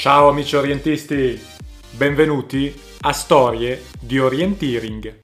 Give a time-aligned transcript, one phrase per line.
[0.00, 1.38] Ciao amici orientisti,
[1.90, 5.20] benvenuti a Storie di Orienteering.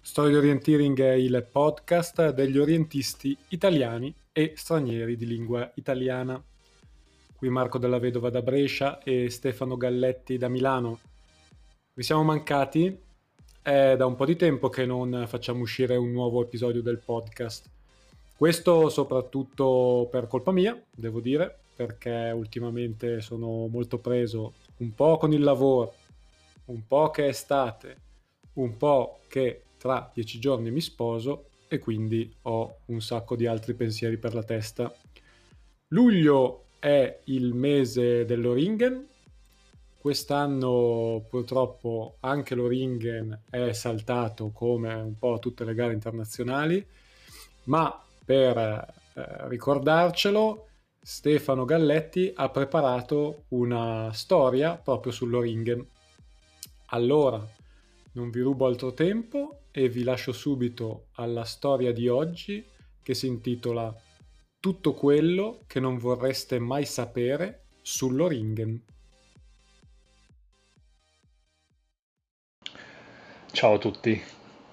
[0.00, 6.42] Storie di Orienteering è il podcast degli orientisti italiani e stranieri di lingua italiana.
[7.36, 10.98] Qui Marco della Vedova da Brescia e Stefano Galletti da Milano.
[11.94, 12.92] Vi siamo mancati,
[13.62, 17.74] è da un po' di tempo che non facciamo uscire un nuovo episodio del podcast.
[18.36, 25.32] Questo soprattutto per colpa mia, devo dire, perché ultimamente sono molto preso un po' con
[25.32, 25.94] il lavoro,
[26.66, 27.96] un po' che è estate,
[28.54, 33.72] un po' che tra dieci giorni mi sposo e quindi ho un sacco di altri
[33.72, 34.94] pensieri per la testa.
[35.88, 39.06] Luglio è il mese dell'Oringen.
[39.98, 46.84] Quest'anno purtroppo anche l'Oringen è saltato come un po' tutte le gare internazionali,
[47.64, 50.66] ma per eh, ricordarcelo,
[51.00, 55.86] Stefano Galletti ha preparato una storia proprio sull'Oringen.
[56.86, 57.42] Allora,
[58.12, 62.66] non vi rubo altro tempo e vi lascio subito alla storia di oggi
[63.02, 63.94] che si intitola
[64.58, 68.82] Tutto quello che non vorreste mai sapere sull'Oringen.
[73.52, 74.20] Ciao a tutti,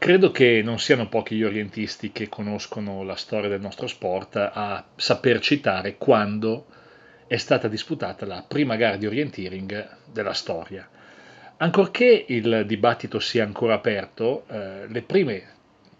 [0.03, 4.85] Credo che non siano pochi gli orientisti che conoscono la storia del nostro sport a
[4.97, 6.65] saper citare quando
[7.25, 10.85] è stata disputata la prima gara di orienteering della storia.
[11.55, 15.43] Ancorché il dibattito sia ancora aperto, eh, le prime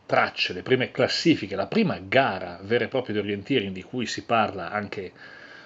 [0.05, 4.25] tracce, le prime classifiche, la prima gara vera e propria di orienteering di cui si
[4.25, 5.13] parla anche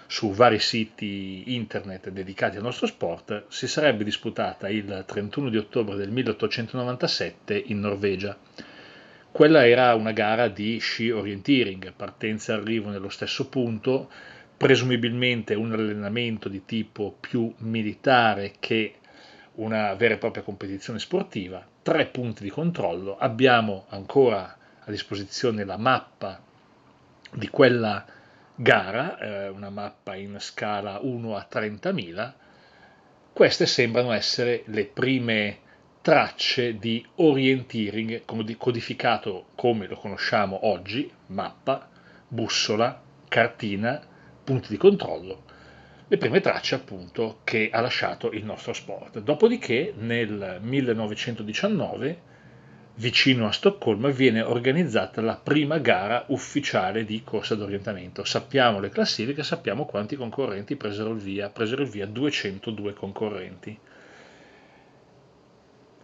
[0.07, 5.97] su vari siti internet dedicati al nostro sport, si sarebbe disputata il 31 di ottobre
[5.97, 8.37] del 1897 in Norvegia.
[9.29, 14.09] Quella era una gara di sci orienteering, partenza e arrivo nello stesso punto,
[14.55, 18.95] presumibilmente un allenamento di tipo più militare che
[19.55, 25.77] una vera e propria competizione sportiva, tre punti di controllo, abbiamo ancora a disposizione la
[25.77, 26.41] mappa
[27.33, 28.05] di quella
[28.59, 32.33] gara, eh, una mappa in scala 1 a 30.000,
[33.31, 35.59] queste sembrano essere le prime
[36.01, 38.23] tracce di orienteering
[38.57, 41.87] codificato come lo conosciamo oggi, mappa,
[42.27, 44.01] bussola, cartina,
[44.43, 45.43] punti di controllo,
[46.07, 49.19] le prime tracce appunto che ha lasciato il nostro sport.
[49.19, 52.21] Dopodiché nel 1919
[52.97, 58.23] vicino a Stoccolma viene organizzata la prima gara ufficiale di corsa d'orientamento.
[58.23, 63.77] Sappiamo le classifiche, sappiamo quanti concorrenti presero il via, presero il via 202 concorrenti.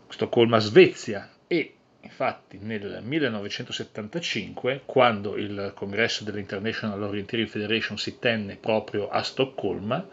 [0.07, 9.09] Stoccolma, Svezia e infatti nel 1975, quando il congresso dell'International Orienteering Federation si tenne proprio
[9.09, 10.07] a Stoccolma,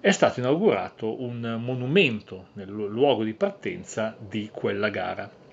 [0.00, 5.46] è stato inaugurato un monumento nel luogo di partenza di quella gara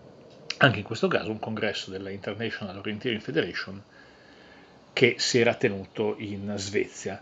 [0.57, 3.81] anche in questo caso un congresso della International Orienteering Federation
[4.93, 7.21] che si era tenuto in Svezia.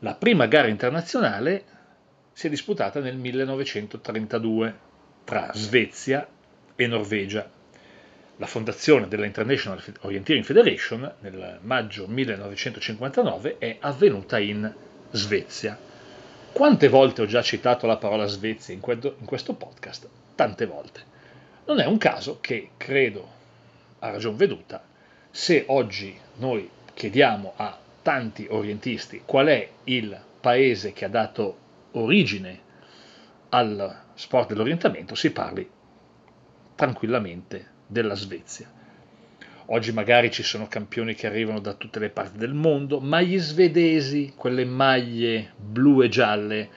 [0.00, 1.64] La prima gara internazionale
[2.32, 4.78] si è disputata nel 1932
[5.24, 6.26] tra Svezia
[6.76, 7.50] e Norvegia.
[8.36, 14.72] La fondazione della International Orienteering Federation nel maggio 1959 è avvenuta in
[15.10, 15.76] Svezia.
[16.52, 20.08] Quante volte ho già citato la parola Svezia in questo podcast?
[20.34, 21.14] Tante volte.
[21.66, 23.28] Non è un caso che, credo,
[23.98, 24.84] a ragion veduta,
[25.30, 31.58] se oggi noi chiediamo a tanti orientisti qual è il paese che ha dato
[31.92, 32.60] origine
[33.48, 35.68] al sport dell'orientamento, si parli
[36.76, 38.70] tranquillamente della Svezia.
[39.66, 43.38] Oggi magari ci sono campioni che arrivano da tutte le parti del mondo, ma gli
[43.38, 46.68] svedesi, quelle maglie blu e gialle,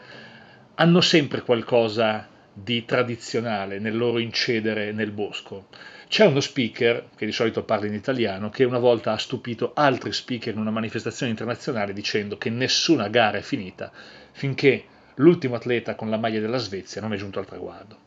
[0.74, 2.28] hanno sempre qualcosa
[2.64, 5.68] di tradizionale nel loro incedere nel bosco.
[6.08, 10.11] C'è uno speaker, che di solito parla in italiano, che una volta ha stupito altri
[10.11, 13.91] speaker in una manifestazione internazionale dicendo che nessuna gara è finita
[14.32, 14.85] finché
[15.16, 17.97] l'ultimo atleta con la maglia della Svezia non è giunto al traguardo.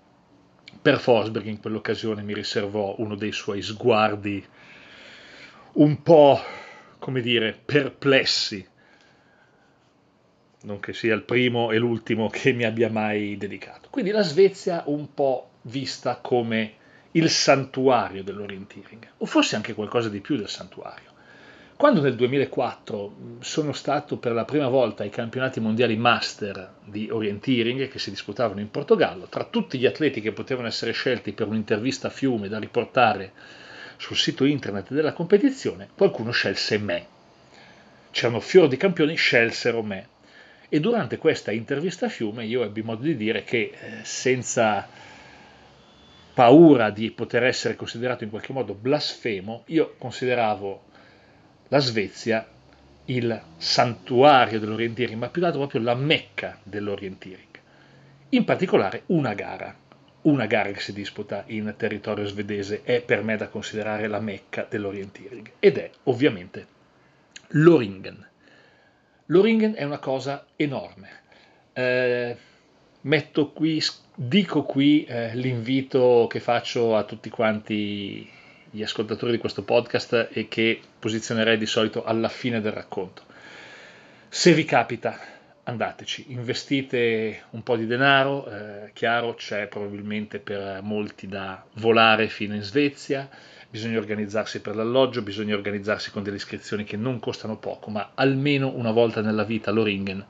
[0.80, 4.44] Per Forsberg in quell'occasione mi riservò uno dei suoi sguardi
[5.74, 6.40] un po',
[6.98, 8.66] come dire, perplessi
[10.62, 13.88] non che sia il primo e l'ultimo che mi abbia mai dedicato.
[13.90, 16.74] Quindi la Svezia un po' vista come
[17.12, 21.10] il santuario dell'orienteering, o forse anche qualcosa di più del santuario.
[21.76, 27.88] Quando nel 2004 sono stato per la prima volta ai campionati mondiali master di orienteering
[27.88, 32.06] che si disputavano in Portogallo, tra tutti gli atleti che potevano essere scelti per un'intervista
[32.06, 33.32] a fiume da riportare
[33.96, 37.06] sul sito internet della competizione, qualcuno scelse me.
[38.12, 40.06] C'erano fior di campioni, scelsero me.
[40.74, 44.88] E durante questa intervista a Fiume io ebbi modo di dire che eh, senza
[46.32, 50.84] paura di poter essere considerato in qualche modo blasfemo, io consideravo
[51.68, 52.48] la Svezia
[53.04, 57.58] il santuario dell'orienteering, ma più che proprio la mecca dell'orienteering.
[58.30, 59.76] In particolare una gara,
[60.22, 64.66] una gara che si disputa in territorio svedese è per me da considerare la mecca
[64.66, 66.66] dell'orienteering ed è ovviamente
[67.48, 68.30] l'Oringen.
[69.26, 71.08] L'Oringen è una cosa enorme.
[71.72, 72.36] Eh,
[73.02, 73.82] metto qui,
[74.14, 78.28] dico qui eh, l'invito che faccio a tutti quanti
[78.70, 83.22] gli ascoltatori di questo podcast e che posizionerei di solito alla fine del racconto.
[84.28, 85.18] Se vi capita,
[85.64, 92.54] andateci, investite un po' di denaro, eh, chiaro c'è probabilmente per molti da volare fino
[92.54, 93.28] in Svezia,
[93.72, 98.70] bisogna organizzarsi per l'alloggio, bisogna organizzarsi con delle iscrizioni che non costano poco, ma almeno
[98.74, 100.22] una volta nella vita l'Oringen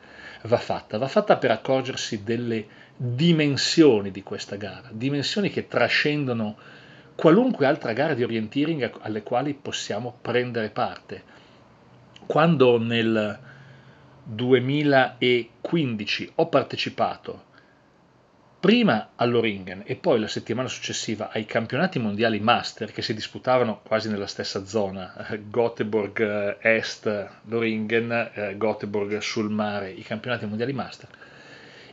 [0.44, 2.64] va fatta, va fatta per accorgersi delle
[2.96, 6.56] dimensioni di questa gara, dimensioni che trascendono
[7.16, 11.24] qualunque altra gara di orienteering alle quali possiamo prendere parte.
[12.24, 13.40] Quando nel
[14.22, 17.50] 2015 ho partecipato
[18.62, 24.08] prima all'Oringen e poi la settimana successiva ai campionati mondiali master che si disputavano quasi
[24.08, 25.12] nella stessa zona,
[25.50, 31.08] Göteborg Est, l'Oringen, eh, Göteborg sul mare, i campionati mondiali master.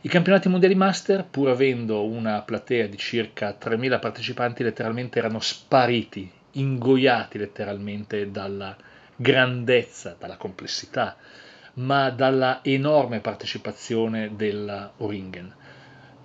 [0.02, 6.30] I campionati mondiali master, pur avendo una platea di circa 3.000 partecipanti, letteralmente erano spariti,
[6.52, 8.76] ingoiati letteralmente dalla
[9.16, 11.16] grandezza, dalla complessità,
[11.74, 15.58] ma dalla enorme partecipazione della Oringen.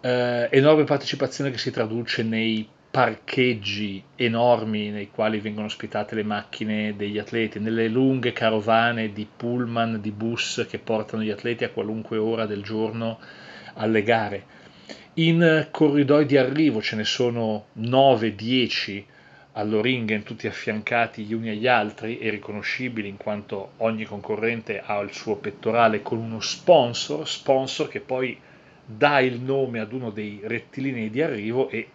[0.05, 6.95] Eh, enorme partecipazione che si traduce nei parcheggi enormi nei quali vengono ospitate le macchine
[6.95, 12.17] degli atleti, nelle lunghe carovane di pullman, di bus che portano gli atleti a qualunque
[12.17, 13.17] ora del giorno
[13.73, 14.43] alle gare.
[15.15, 19.03] In corridoi di arrivo ce ne sono 9-10
[19.53, 25.13] all'Oringen, tutti affiancati gli uni agli altri e riconoscibili in quanto ogni concorrente ha il
[25.13, 28.39] suo pettorale con uno sponsor, sponsor che poi
[28.85, 31.87] dà il nome ad uno dei rettilinei di arrivo e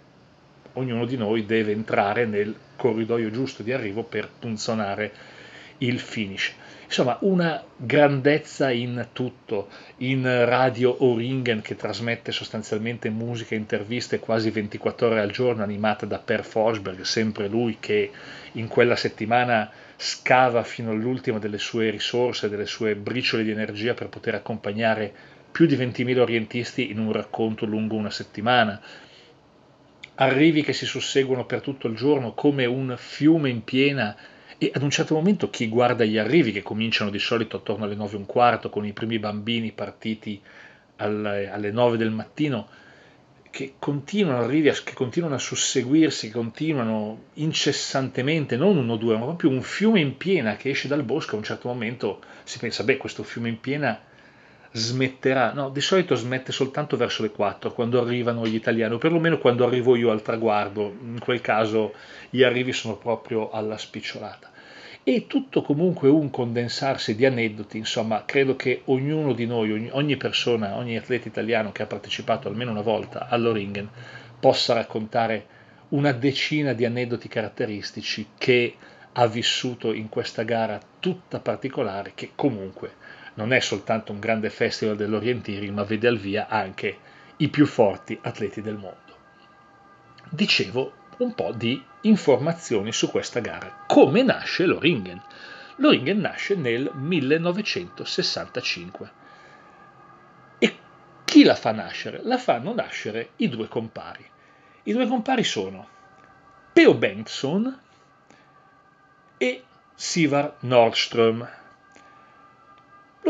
[0.75, 5.13] ognuno di noi deve entrare nel corridoio giusto di arrivo per punzonare
[5.79, 6.53] il finish.
[6.85, 14.51] Insomma, una grandezza in tutto, in radio Oringen che trasmette sostanzialmente musica e interviste quasi
[14.51, 18.11] 24 ore al giorno, animata da Per Forsberg, sempre lui che
[18.53, 24.09] in quella settimana scava fino all'ultimo delle sue risorse, delle sue briciole di energia per
[24.09, 25.13] poter accompagnare
[25.51, 28.81] più di 20.000 orientisti in un racconto lungo una settimana.
[30.17, 34.17] Arrivi che si susseguono per tutto il giorno come un fiume in piena
[34.59, 37.95] e ad un certo momento chi guarda gli arrivi, che cominciano di solito attorno alle
[37.95, 40.39] 9 e un quarto, con i primi bambini partiti
[40.97, 42.69] alle, alle 9 del mattino,
[43.51, 49.25] che continuano, arrivi che continuano a susseguirsi, che continuano incessantemente, non uno o due, ma
[49.25, 52.85] proprio un fiume in piena che esce dal bosco, a un certo momento si pensa,
[52.85, 53.99] beh, questo fiume in piena
[54.73, 59.39] smetterà, no, di solito smette soltanto verso le 4 quando arrivano gli italiani, o perlomeno
[59.39, 61.95] quando arrivo io al traguardo, in quel caso
[62.31, 64.51] gli arrivi sono proprio alla spicciolata.
[65.03, 70.77] E tutto comunque un condensarsi di aneddoti, insomma, credo che ognuno di noi, ogni, persona,
[70.77, 73.89] ogni atleta italiano che ha partecipato almeno una volta all'Oringen
[74.39, 75.47] possa raccontare
[75.89, 78.75] una decina di aneddoti caratteristici che
[79.13, 82.93] ha vissuto in questa gara tutta particolare che comunque
[83.35, 86.99] non è soltanto un grande festival dell'orienteering, ma vede al via anche
[87.37, 88.99] i più forti atleti del mondo.
[90.29, 93.85] Dicevo un po' di informazioni su questa gara.
[93.87, 95.21] Come nasce l'Oringen?
[95.77, 99.11] L'Oringen nasce nel 1965.
[100.59, 100.79] E
[101.25, 102.21] chi la fa nascere?
[102.23, 104.29] La fanno nascere i due compari.
[104.85, 105.87] I due compari sono
[106.73, 107.79] Peo Bengtsson
[109.37, 111.60] e Sivar Nordström.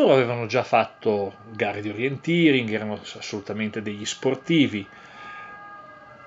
[0.00, 4.86] Loro avevano già fatto gare di orienteering, erano assolutamente degli sportivi.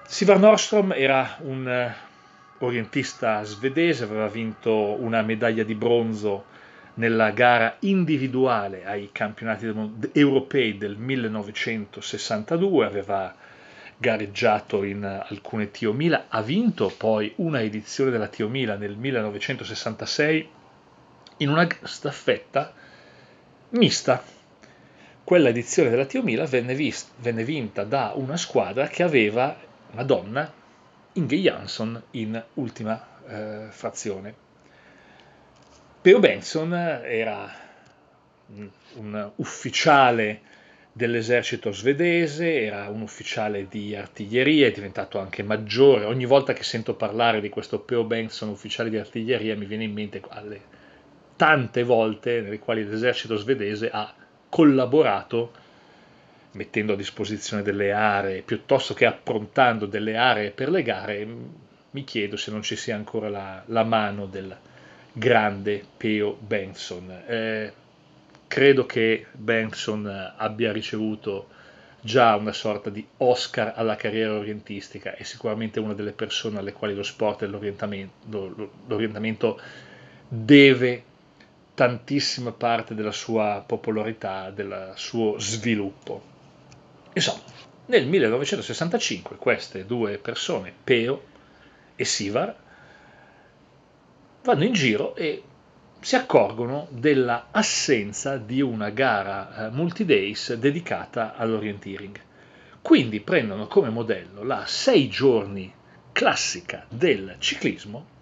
[0.05, 1.95] Sivar Nordstrom era un eh,
[2.59, 6.45] orientista svedese, aveva vinto una medaglia di bronzo
[6.95, 9.65] nella gara individuale ai campionati
[10.11, 13.33] europei del 1962, aveva
[13.97, 20.49] gareggiato in alcune Tio Mila, ha vinto poi una edizione della Tio Mila nel 1966
[21.37, 22.81] in una staffetta
[23.73, 24.23] mista.
[25.23, 29.55] Quella edizione della Tio Mila venne, vist- venne vinta da una squadra che aveva
[29.91, 30.51] una donna,
[31.13, 34.35] Inge Jansson, in ultima eh, frazione.
[36.01, 37.49] Peo Benson era
[38.95, 40.41] un ufficiale
[40.91, 46.05] dell'esercito svedese, era un ufficiale di artiglieria, è diventato anche maggiore.
[46.05, 49.93] Ogni volta che sento parlare di questo Peo Benson, ufficiale di artiglieria, mi viene in
[49.93, 50.72] mente alle
[51.43, 54.13] tante volte nelle quali l'esercito svedese ha
[54.47, 55.51] collaborato
[56.51, 61.27] mettendo a disposizione delle aree, piuttosto che approntando delle aree per le gare,
[61.91, 64.55] mi chiedo se non ci sia ancora la, la mano del
[65.11, 67.11] grande Peo Benson.
[67.27, 67.73] Eh,
[68.47, 71.49] credo che Benson abbia ricevuto
[71.99, 76.95] già una sorta di Oscar alla carriera orientistica, è sicuramente una delle persone alle quali
[76.95, 79.59] lo sport e l'orientamento, l'orientamento
[80.29, 81.11] deve
[81.73, 86.21] tantissima parte della sua popolarità, del suo sviluppo.
[87.13, 87.41] Insomma,
[87.87, 91.23] nel 1965 queste due persone, Peo
[91.95, 92.55] e Sivar,
[94.43, 95.43] vanno in giro e
[95.99, 102.19] si accorgono della assenza di una gara eh, multi-days dedicata all'orienteering.
[102.81, 105.73] Quindi prendono come modello la 6 giorni
[106.11, 108.12] classica del ciclismo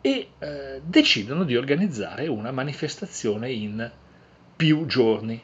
[0.00, 3.90] e eh, decidono di organizzare una manifestazione in
[4.56, 5.42] più giorni.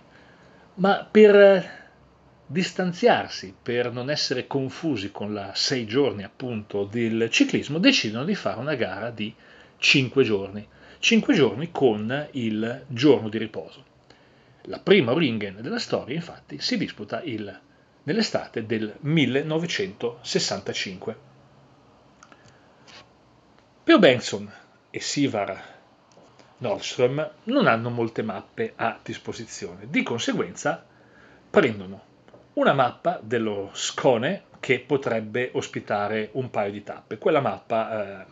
[0.75, 1.71] Ma per eh,
[2.47, 8.61] distanziarsi, per non essere confusi con la 6 giorni appunto del ciclismo, decidono di fare
[8.61, 9.35] una gara di
[9.79, 10.67] 5 giorni
[10.99, 13.85] 5 giorni con il giorno di riposo.
[14.63, 17.57] La prima Ringen della storia, infatti, si disputa il,
[18.03, 21.17] nell'estate del 1965.
[23.87, 24.53] Peo Benson
[24.91, 25.63] e Sivar
[26.59, 30.85] Nordström non hanno molte mappe a disposizione, di conseguenza
[31.49, 32.03] prendono
[32.55, 37.19] una mappa dello Scone che potrebbe ospitare un paio di tappe.
[37.19, 38.27] Quella mappa eh,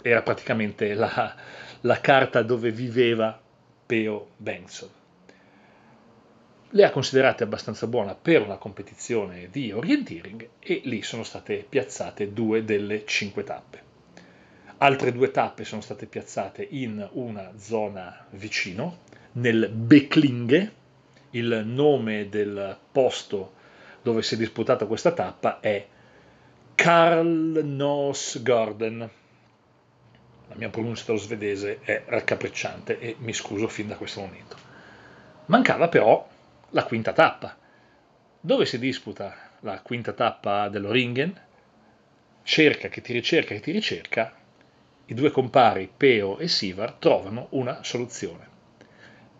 [0.00, 1.36] era praticamente la,
[1.82, 3.38] la carta dove viveva
[3.84, 4.88] Peo Benson.
[6.70, 12.32] Le ha considerate abbastanza buona per una competizione di orienteering e lì sono state piazzate
[12.32, 13.83] due delle cinque tappe.
[14.78, 18.98] Altre due tappe sono state piazzate in una zona vicino,
[19.32, 20.72] nel Becklinge,
[21.30, 23.54] il nome del posto
[24.02, 25.86] dove si è disputata questa tappa è
[26.74, 29.10] Karl Nosgarden
[30.48, 34.56] la mia pronuncia dello svedese è raccapricciante e mi scuso fin da questo momento.
[35.46, 36.28] Mancava però
[36.70, 37.56] la quinta tappa.
[38.40, 41.40] Dove si disputa la quinta tappa dell'Oringen?
[42.42, 44.32] Cerca che ti ricerca che ti ricerca,
[45.06, 48.52] i due compari Peo e Sivar trovano una soluzione.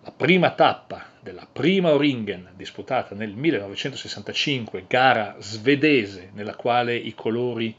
[0.02, 7.75] La prima tappa della prima Oringen disputata nel 1965, gara svedese nella quale i colori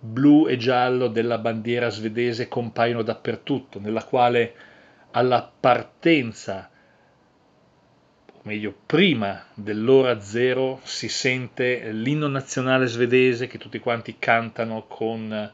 [0.00, 4.54] blu e giallo della bandiera svedese compaiono dappertutto, nella quale
[5.12, 6.68] alla partenza,
[8.32, 15.52] o meglio prima dell'ora zero, si sente l'inno nazionale svedese che tutti quanti cantano con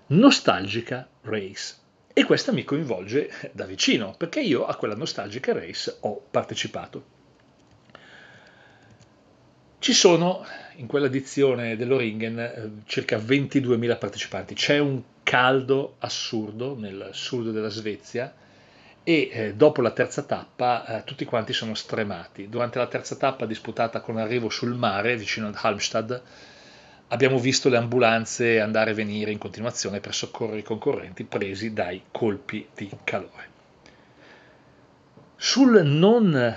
[0.08, 1.76] nostalgica race.
[2.12, 7.04] E questa mi coinvolge da vicino, perché io a quella nostalgica race ho partecipato.
[9.78, 10.44] Ci sono
[10.76, 17.70] in quella edizione dell'Oringen eh, circa 22.000 partecipanti, c'è un caldo assurdo nel sud della
[17.70, 18.34] Svezia
[19.02, 22.48] e eh, dopo la terza tappa eh, tutti quanti sono stremati.
[22.48, 26.22] Durante la terza tappa disputata con arrivo sul mare vicino ad Halmstad
[27.08, 32.02] abbiamo visto le ambulanze andare e venire in continuazione per soccorrere i concorrenti presi dai
[32.10, 33.48] colpi di calore.
[35.36, 36.56] Sul non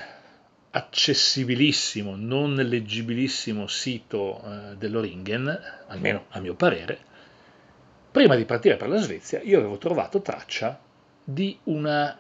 [0.76, 7.00] accessibilissimo, non leggibilissimo sito eh, dell'Oringen, almeno a mio parere,
[8.12, 10.83] prima di partire per la Svezia io avevo trovato traccia
[11.24, 12.18] di una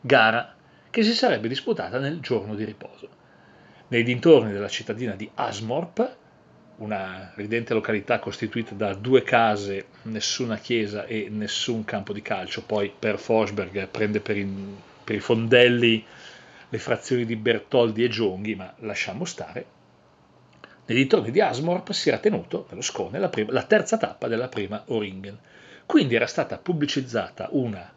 [0.00, 0.54] gara
[0.90, 3.08] che si sarebbe disputata nel giorno di riposo.
[3.88, 6.16] Nei dintorni della cittadina di Asmorp,
[6.76, 12.92] una ridente località costituita da due case, nessuna chiesa e nessun campo di calcio, poi
[12.96, 16.04] per Forsberg prende per, in, per i fondelli
[16.68, 19.76] le frazioni di Bertoldi e Gionghi, ma lasciamo stare.
[20.86, 24.28] Nei dintorni di Asmorp si era tenuto, per lo Scone, la, prima, la terza tappa
[24.28, 25.38] della prima Oringen.
[25.84, 27.92] Quindi era stata pubblicizzata una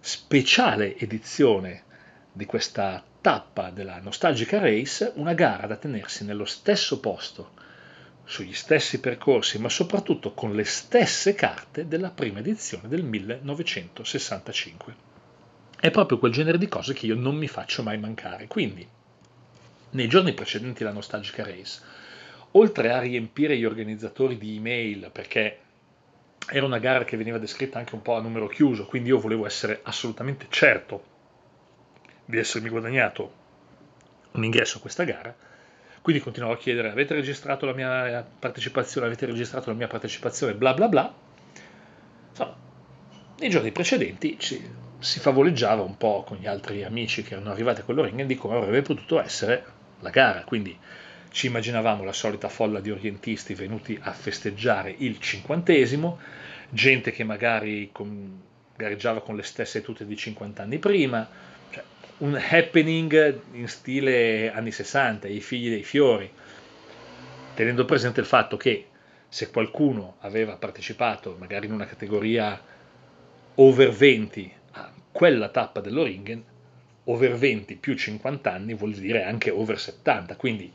[0.00, 1.82] speciale edizione
[2.32, 7.52] di questa tappa della Nostalgica Race, una gara da tenersi nello stesso posto,
[8.24, 14.94] sugli stessi percorsi, ma soprattutto con le stesse carte della prima edizione del 1965.
[15.78, 18.46] È proprio quel genere di cose che io non mi faccio mai mancare.
[18.46, 18.88] Quindi,
[19.90, 21.80] nei giorni precedenti alla Nostalgica Race,
[22.52, 25.58] oltre a riempire gli organizzatori di email, perché
[26.48, 29.46] era una gara che veniva descritta anche un po' a numero chiuso, quindi io volevo
[29.46, 31.04] essere assolutamente certo
[32.24, 33.32] di essermi guadagnato
[34.32, 35.34] un ingresso a questa gara,
[36.02, 40.72] quindi continuavo a chiedere avete registrato la mia partecipazione, avete registrato la mia partecipazione, bla
[40.72, 41.14] bla bla.
[42.30, 42.56] Insomma,
[43.38, 47.80] nei giorni precedenti ci si favoleggiava un po' con gli altri amici che erano arrivati
[47.80, 49.64] a quell'Oringen di come avrebbe potuto essere
[50.00, 50.44] la gara.
[50.44, 50.78] Quindi
[51.30, 56.18] ci immaginavamo la solita folla di orientisti venuti a festeggiare il cinquantesimo,
[56.68, 58.40] gente che magari con,
[58.76, 61.28] gareggiava con le stesse tute di 50 anni prima,
[61.70, 61.82] cioè
[62.18, 66.30] un happening in stile anni 60, i figli dei fiori,
[67.54, 68.86] tenendo presente il fatto che
[69.28, 72.60] se qualcuno aveva partecipato magari in una categoria
[73.54, 74.54] over 20
[75.12, 76.42] quella tappa dell'Oringen,
[77.04, 80.72] over 20 più 50 anni vuol dire anche over 70, quindi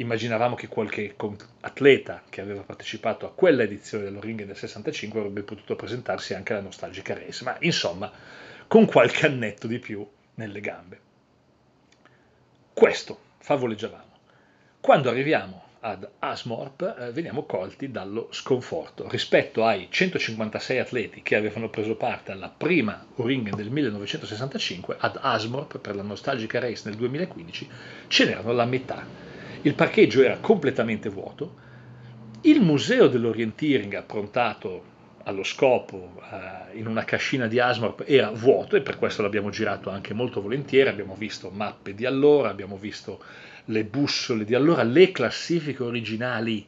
[0.00, 1.14] immaginavamo che qualche
[1.60, 6.62] atleta che aveva partecipato a quella edizione dell'Oringen del 65 avrebbe potuto presentarsi anche alla
[6.62, 8.10] nostalgica race, ma insomma
[8.66, 11.00] con qualche annetto di più nelle gambe.
[12.72, 14.16] Questo favoleggiavamo.
[14.80, 19.08] Quando arriviamo ad Asmorp eh, veniamo colti dallo sconforto.
[19.08, 25.78] Rispetto ai 156 atleti che avevano preso parte alla prima Uringen del 1965, ad Asmorp
[25.78, 27.68] per la nostalgica race nel 2015
[28.08, 29.27] ce n'erano la metà.
[29.62, 31.66] Il parcheggio era completamente vuoto,
[32.42, 38.80] il museo dell'orienteering approntato allo scopo eh, in una cascina di Asmorp era vuoto e
[38.80, 43.22] per questo l'abbiamo girato anche molto volentieri, abbiamo visto mappe di allora, abbiamo visto
[43.66, 46.66] le bussole di allora, le classifiche originali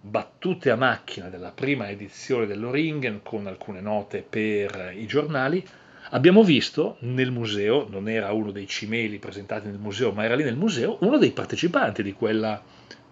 [0.00, 5.66] battute a macchina della prima edizione dell'Oringen con alcune note per i giornali,
[6.10, 10.44] abbiamo visto nel museo, non era uno dei cimeli presentati nel museo, ma era lì
[10.44, 12.62] nel museo, uno dei partecipanti di quella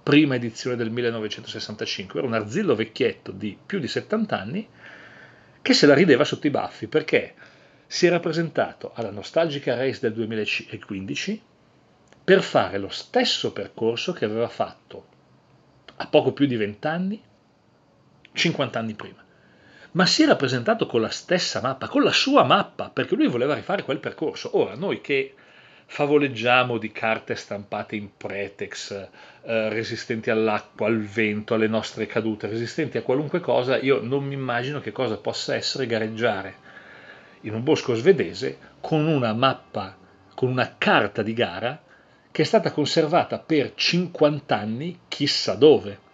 [0.03, 4.69] prima edizione del 1965, era un arzillo vecchietto di più di 70 anni
[5.61, 7.35] che se la rideva sotto i baffi perché
[7.89, 11.43] si era presentato alla nostalgica race del 2015
[12.23, 15.07] per fare lo stesso percorso che aveva fatto
[15.97, 17.23] a poco più di 20 anni,
[18.33, 19.26] 50 anni prima.
[19.97, 23.55] Ma si era presentato con la stessa mappa, con la sua mappa, perché lui voleva
[23.55, 24.51] rifare quel percorso.
[24.59, 25.33] Ora, noi che
[25.87, 32.99] favoleggiamo di carte stampate in pretex, eh, resistenti all'acqua, al vento, alle nostre cadute, resistenti
[32.99, 36.55] a qualunque cosa, io non mi immagino che cosa possa essere gareggiare
[37.43, 39.97] in un bosco svedese con una mappa,
[40.35, 41.81] con una carta di gara
[42.31, 46.05] che è stata conservata per 50 anni chissà dove.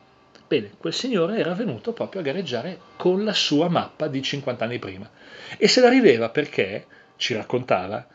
[0.52, 4.78] Bene, quel signore era venuto proprio a gareggiare con la sua mappa di 50 anni
[4.78, 5.08] prima
[5.56, 6.84] e se la rideva perché,
[7.16, 8.06] ci raccontava,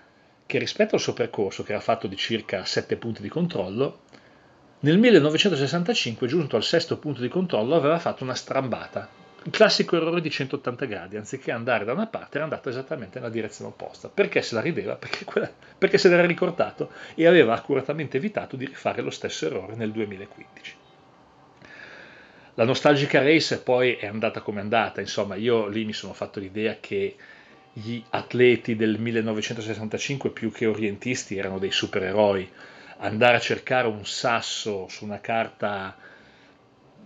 [0.46, 4.02] che rispetto al suo percorso, che era fatto di circa 7 punti di controllo,
[4.82, 9.10] nel 1965, giunto al sesto punto di controllo, aveva fatto una strambata,
[9.42, 13.32] il classico errore di 180 gradi, anziché andare da una parte era andato esattamente nella
[13.32, 14.10] direzione opposta.
[14.10, 14.94] Perché se la rideva?
[14.94, 19.74] Perché, quella, perché se l'era ricordato e aveva accuratamente evitato di rifare lo stesso errore
[19.74, 20.86] nel 2015.
[22.58, 26.40] La nostalgica race poi è andata come è andata, insomma io lì mi sono fatto
[26.40, 27.16] l'idea che
[27.72, 32.50] gli atleti del 1965 più che orientisti erano dei supereroi.
[32.98, 35.96] Andare a cercare un sasso su una carta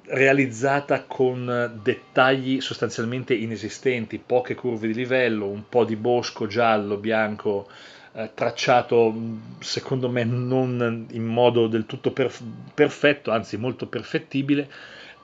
[0.06, 7.68] realizzata con dettagli sostanzialmente inesistenti, poche curve di livello, un po' di bosco giallo, bianco,
[8.14, 9.14] eh, tracciato
[9.60, 12.42] secondo me non in modo del tutto perf-
[12.74, 14.70] perfetto, anzi molto perfettibile,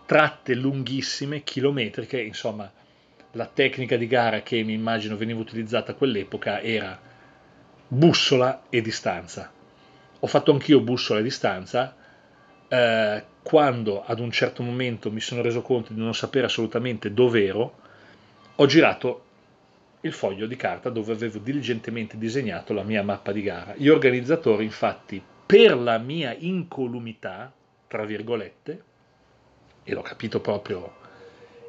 [0.08, 2.72] tratte lunghissime, chilometriche, insomma
[3.34, 6.98] la tecnica di gara che mi immagino veniva utilizzata a quell'epoca era
[7.90, 9.52] bussola e distanza.
[10.20, 11.96] ho fatto anch'io bussole a distanza,
[12.70, 17.46] eh, quando ad un certo momento mi sono reso conto di non sapere assolutamente dove
[17.46, 17.76] ero,
[18.56, 19.24] ho girato
[20.02, 23.76] il foglio di carta dove avevo diligentemente disegnato la mia mappa di gara.
[23.76, 27.52] Gli organizzatori, infatti, per la mia incolumità,
[27.88, 28.84] tra virgolette,
[29.88, 31.06] e l'ho capito proprio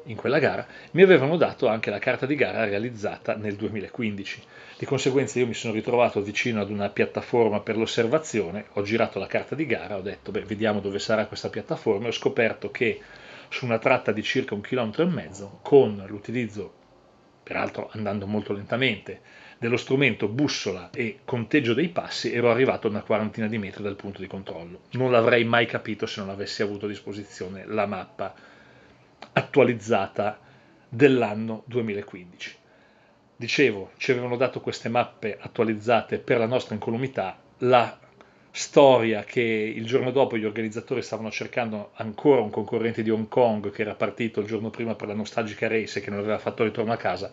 [0.03, 4.43] in quella gara, mi avevano dato anche la carta di gara realizzata nel 2015.
[4.77, 9.27] Di conseguenza io mi sono ritrovato vicino ad una piattaforma per l'osservazione, ho girato la
[9.27, 12.99] carta di gara, ho detto beh vediamo dove sarà questa piattaforma e ho scoperto che
[13.47, 16.73] su una tratta di circa un chilometro e mezzo, con l'utilizzo,
[17.41, 19.21] peraltro andando molto lentamente,
[19.59, 23.97] dello strumento bussola e conteggio dei passi, ero arrivato a una quarantina di metri dal
[23.97, 24.83] punto di controllo.
[24.91, 28.33] Non l'avrei mai capito se non avessi avuto a disposizione la mappa
[29.33, 30.39] attualizzata
[30.87, 32.55] dell'anno 2015.
[33.35, 37.99] Dicevo, ci avevano dato queste mappe attualizzate per la nostra incolumità, la
[38.51, 43.71] storia che il giorno dopo gli organizzatori stavano cercando ancora un concorrente di Hong Kong
[43.71, 46.63] che era partito il giorno prima per la nostalgica race e che non aveva fatto
[46.63, 47.29] ritorno a casa,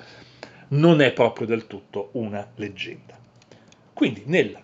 [0.68, 3.16] non è proprio del tutto una leggenda.
[3.92, 4.58] Quindi nel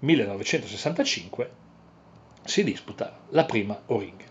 [0.00, 1.50] 1965
[2.44, 4.30] si disputa la prima O-Ring.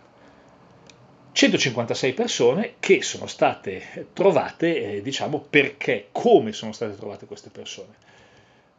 [1.33, 7.93] 156 persone che sono state trovate, eh, diciamo perché, come sono state trovate queste persone?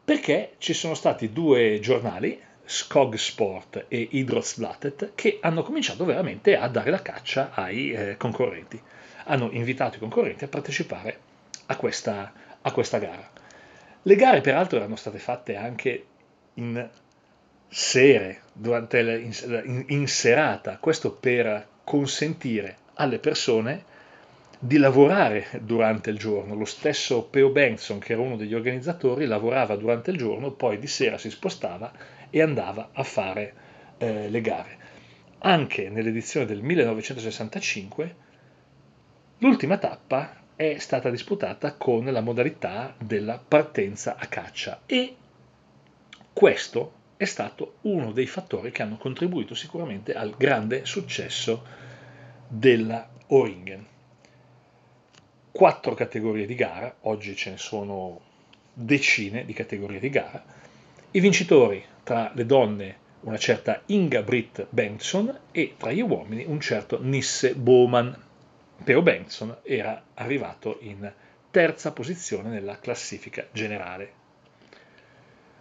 [0.04, 6.68] Perché ci sono stati due giornali, Skog Sport e Idrottsbladet, che hanno cominciato veramente a
[6.68, 8.80] dare la caccia ai eh, concorrenti.
[9.24, 11.30] Hanno invitato i concorrenti a partecipare
[11.72, 13.30] a questa, a questa gara.
[14.02, 16.06] Le gare peraltro erano state fatte anche
[16.54, 16.88] in
[17.68, 23.84] sere, durante in, in serata, questo per consentire alle persone
[24.58, 26.54] di lavorare durante il giorno.
[26.54, 30.86] Lo stesso Peo Benson, che era uno degli organizzatori, lavorava durante il giorno, poi di
[30.86, 31.90] sera si spostava
[32.28, 33.54] e andava a fare
[33.98, 34.78] eh, le gare.
[35.38, 38.16] Anche nell'edizione del 1965
[39.38, 45.16] l'ultima tappa è stata disputata con la modalità della partenza a caccia e
[46.32, 51.64] questo è stato uno dei fattori che hanno contribuito sicuramente al grande successo
[52.46, 53.84] della O-Ringen.
[55.50, 58.20] Quattro categorie di gara, oggi ce ne sono
[58.72, 60.44] decine di categorie di gara.
[61.10, 66.60] I vincitori tra le donne una certa Inga Britt Benson e tra gli uomini un
[66.60, 68.30] certo Nisse Bowman.
[68.82, 71.12] Peo Benson era arrivato in
[71.50, 74.20] terza posizione nella classifica generale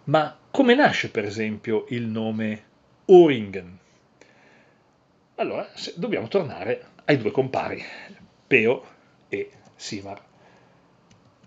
[0.04, 2.64] ma come nasce per esempio il nome
[3.04, 3.78] Oringen?
[5.36, 7.82] Allora dobbiamo tornare ai due compari,
[8.46, 8.84] Peo
[9.28, 10.20] e Simar.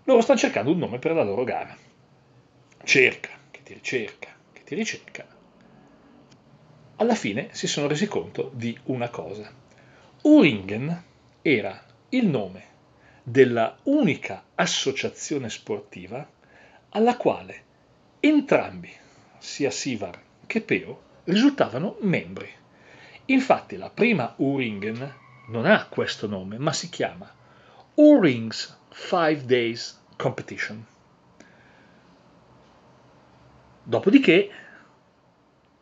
[0.04, 1.76] Loro stanno cercando un nome per la loro gara.
[2.82, 5.26] Cerca, che ti ricerca, che ti ricerca.
[6.96, 9.52] Alla fine si sono resi conto di una cosa.
[10.22, 11.04] Uringen
[11.48, 12.64] era il nome
[13.22, 16.28] della unica associazione sportiva
[16.88, 17.62] alla quale
[18.18, 18.92] Entrambi,
[19.38, 22.50] sia Sivar che Peo, risultavano membri.
[23.26, 25.14] Infatti la prima U-Ringen
[25.50, 27.32] non ha questo nome, ma si chiama
[27.94, 30.84] U-Rings 5 Days Competition.
[33.84, 34.50] Dopodiché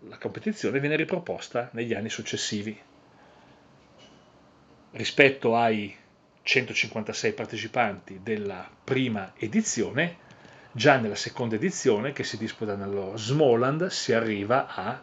[0.00, 2.78] la competizione viene riproposta negli anni successivi.
[4.96, 5.94] Rispetto ai
[6.42, 10.22] 156 partecipanti della prima edizione,
[10.76, 15.00] Già nella seconda edizione, che si disputa nello Smoland, si arriva a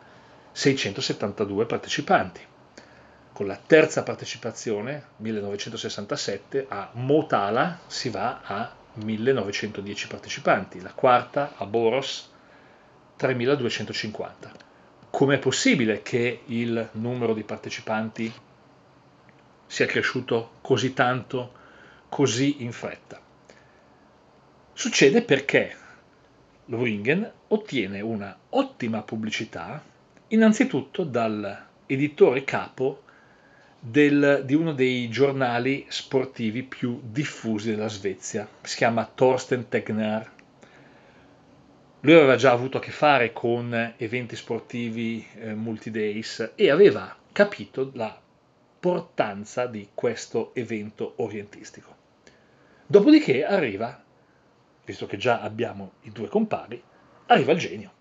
[0.52, 2.42] 672 partecipanti.
[3.32, 11.66] Con la terza partecipazione, 1967, a Motala si va a 1910 partecipanti, la quarta a
[11.66, 12.30] Boros
[13.16, 14.52] 3250.
[15.10, 18.34] Com'è possibile che il numero di partecipanti
[19.72, 21.54] sia cresciuto così tanto,
[22.10, 23.22] così in fretta?
[24.74, 25.74] Succede perché
[26.66, 29.82] Luringen ottiene una ottima pubblicità
[30.28, 33.04] innanzitutto dall'editore capo
[33.80, 40.32] del, di uno dei giornali sportivi più diffusi della Svezia, si chiama Thorsten Tegner.
[42.02, 47.92] Lui aveva già avuto a che fare con eventi sportivi eh, multi-days e aveva capito
[47.94, 48.20] la
[48.82, 51.96] portanza di questo evento orientistico.
[52.86, 54.04] Dopodiché arriva
[54.84, 56.82] visto che già abbiamo i due compari,
[57.28, 57.92] arriva il genio.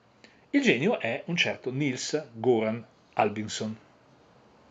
[0.50, 3.76] Il genio è un certo Niels Goran Albinson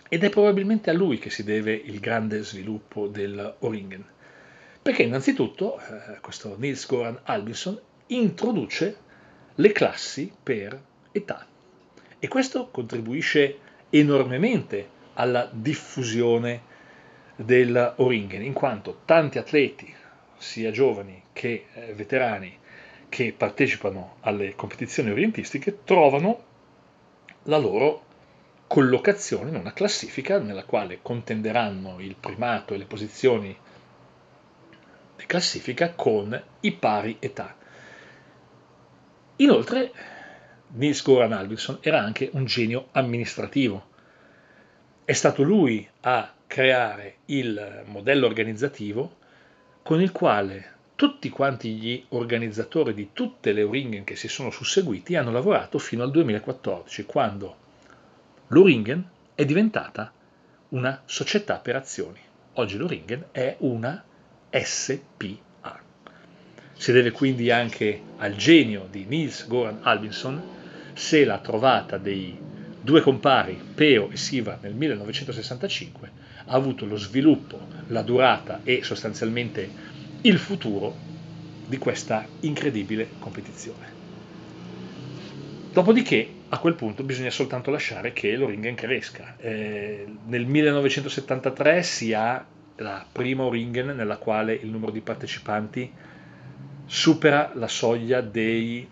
[0.10, 4.06] ed è probabilmente a lui che si deve il grande sviluppo del Oringen.
[4.82, 8.98] Perché innanzitutto eh, questo Niels Goran Albinson introduce
[9.56, 11.46] le classi per età
[12.18, 16.62] E questo contribuisce enormemente alla diffusione
[17.36, 19.94] del Oringen, in quanto tanti atleti,
[20.38, 22.58] sia giovani che eh, veterani,
[23.10, 26.44] che partecipano alle competizioni orientistiche, trovano
[27.44, 28.06] la loro
[28.68, 33.58] collocazione in una classifica nella quale contenderanno il primato e le posizioni
[35.18, 37.56] di classifica con i pari età.
[39.38, 39.92] Inoltre,
[40.68, 43.89] Nils Goran Albinson era anche un genio amministrativo.
[45.10, 49.16] È stato lui a creare il modello organizzativo
[49.82, 55.16] con il quale tutti quanti gli organizzatori di tutte le Uringen che si sono susseguiti
[55.16, 57.56] hanno lavorato fino al 2014, quando
[58.50, 60.14] l'Uringen è diventata
[60.70, 62.20] una società per azioni.
[62.54, 64.04] Oggi l'Uringen è una
[64.52, 65.80] SPA.
[66.74, 70.40] Si deve quindi anche al genio di Nils Goran Albinson
[70.94, 72.49] se la trovata dei
[72.82, 76.12] due compari, Peo e Siva, nel 1965
[76.46, 79.72] ha avuto lo sviluppo, la durata e sostanzialmente
[80.22, 80.96] il futuro
[81.66, 83.98] di questa incredibile competizione.
[85.72, 89.36] Dopodiché a quel punto bisogna soltanto lasciare che l'Oringen cresca.
[89.38, 92.44] Eh, nel 1973 si ha
[92.78, 95.92] la prima Oringen nella quale il numero di partecipanti
[96.86, 98.88] supera la soglia dei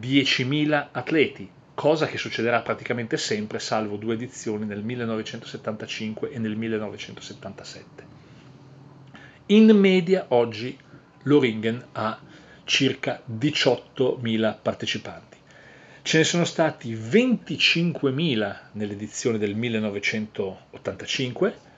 [0.00, 8.12] 10.000 atleti, cosa che succederà praticamente sempre, salvo due edizioni nel 1975 e nel 1977.
[9.46, 10.78] In media oggi
[11.24, 12.18] l'Oringen ha
[12.64, 15.36] circa 18.000 partecipanti.
[16.02, 21.72] Ce ne sono stati 25.000 nell'edizione del 1985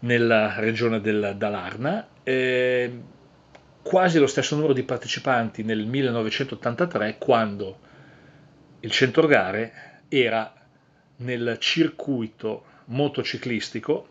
[0.00, 2.92] nella regione del Dalarna, eh,
[3.82, 7.78] quasi lo stesso numero di partecipanti nel 1983 quando
[8.84, 10.52] il centro gare era
[11.16, 14.08] nel circuito motociclistico,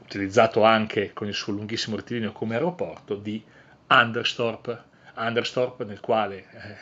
[0.00, 3.44] utilizzato anche con il suo lunghissimo rettilineo come aeroporto, di
[3.88, 6.76] Anderstorp, Anderstorp nel quale eh,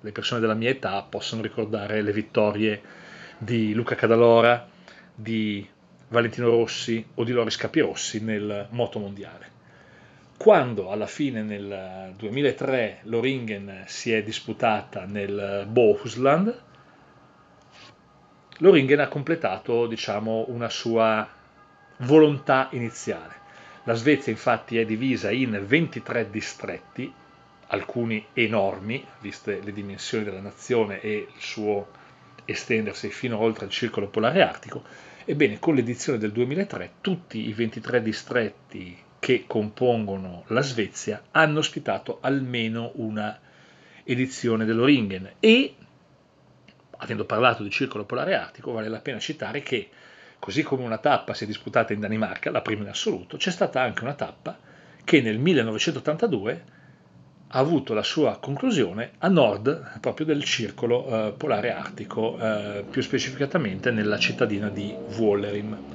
[0.00, 2.82] le persone della mia età possono ricordare le vittorie
[3.38, 4.68] di Luca Cadalora,
[5.14, 5.68] di
[6.08, 9.50] Valentino Rossi o di Loris Capirossi nel moto mondiale.
[10.42, 16.62] Quando alla fine nel 2003 l'Oringen si è disputata nel Bohusland,
[18.56, 21.28] l'Oringen ha completato diciamo, una sua
[21.98, 23.34] volontà iniziale.
[23.84, 27.14] La Svezia infatti è divisa in 23 distretti
[27.68, 31.86] alcuni enormi, viste le dimensioni della nazione e il suo
[32.46, 34.82] estendersi fino oltre il circolo polare artico,
[35.24, 42.18] ebbene con l'edizione del 2003 tutti i 23 distretti che compongono la Svezia hanno ospitato
[42.22, 43.38] almeno una
[44.02, 45.76] edizione dell'Oringen e,
[46.96, 49.88] avendo parlato di circolo polare artico, vale la pena citare che,
[50.40, 53.80] così come una tappa si è disputata in Danimarca, la prima in assoluto, c'è stata
[53.80, 54.58] anche una tappa
[55.04, 56.64] che nel 1982
[57.46, 63.00] ha avuto la sua conclusione a nord proprio del circolo eh, polare artico, eh, più
[63.00, 65.91] specificatamente nella cittadina di Vuollerim.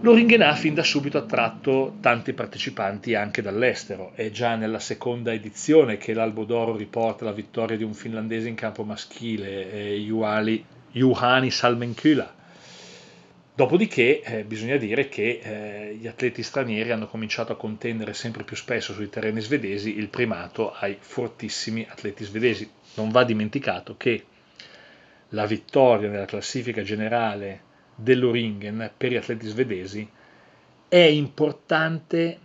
[0.00, 4.12] L'Oringen ha fin da subito attratto tanti partecipanti anche dall'estero.
[4.14, 8.54] È già nella seconda edizione che l'Albo d'Oro riporta la vittoria di un finlandese in
[8.54, 9.96] campo maschile, eh,
[10.92, 12.36] Juhani Salmenkula,
[13.58, 18.54] Dopodiché eh, bisogna dire che eh, gli atleti stranieri hanno cominciato a contendere sempre più
[18.54, 22.70] spesso sui terreni svedesi il primato ai fortissimi atleti svedesi.
[22.94, 24.24] Non va dimenticato che
[25.30, 27.62] la vittoria nella classifica generale
[28.00, 30.08] dell'Oringen per gli atleti svedesi
[30.86, 32.38] è importante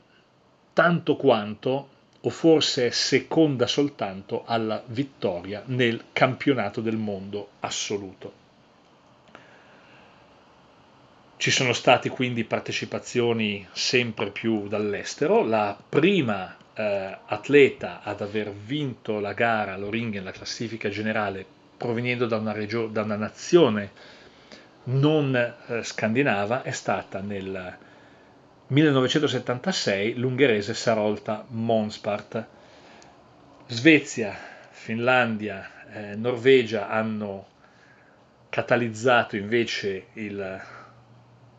[0.73, 1.89] tanto quanto,
[2.21, 8.41] o forse è seconda soltanto, alla vittoria nel campionato del mondo assoluto.
[11.37, 15.43] Ci sono stati quindi partecipazioni sempre più dall'estero.
[15.43, 21.45] La prima eh, atleta ad aver vinto la gara all'Oringen, la classifica generale,
[21.77, 23.91] proveniendo da una, regio- da una nazione
[24.85, 27.77] non eh, scandinava, è stata nel
[28.67, 32.45] 1976 l'ungherese Sarolta Monspart.
[33.67, 34.35] Svezia,
[34.71, 37.47] Finlandia, eh, Norvegia hanno
[38.49, 40.61] catalizzato invece il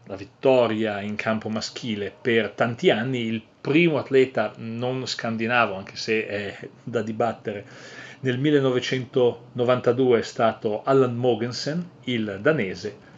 [0.07, 6.27] la vittoria in campo maschile per tanti anni, il primo atleta non scandinavo, anche se
[6.27, 7.65] è da dibattere,
[8.21, 13.13] nel 1992 è stato Allan Mogensen, il danese.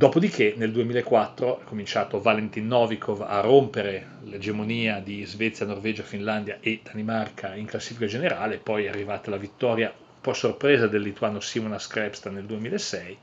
[0.00, 6.80] Dopodiché nel 2004 è cominciato Valentin Novikov a rompere l'egemonia di Svezia, Norvegia, Finlandia e
[6.82, 12.30] Danimarca in classifica generale, poi è arrivata la vittoria po' sorpresa del lituano Simonas Krebsta
[12.30, 13.18] nel 2006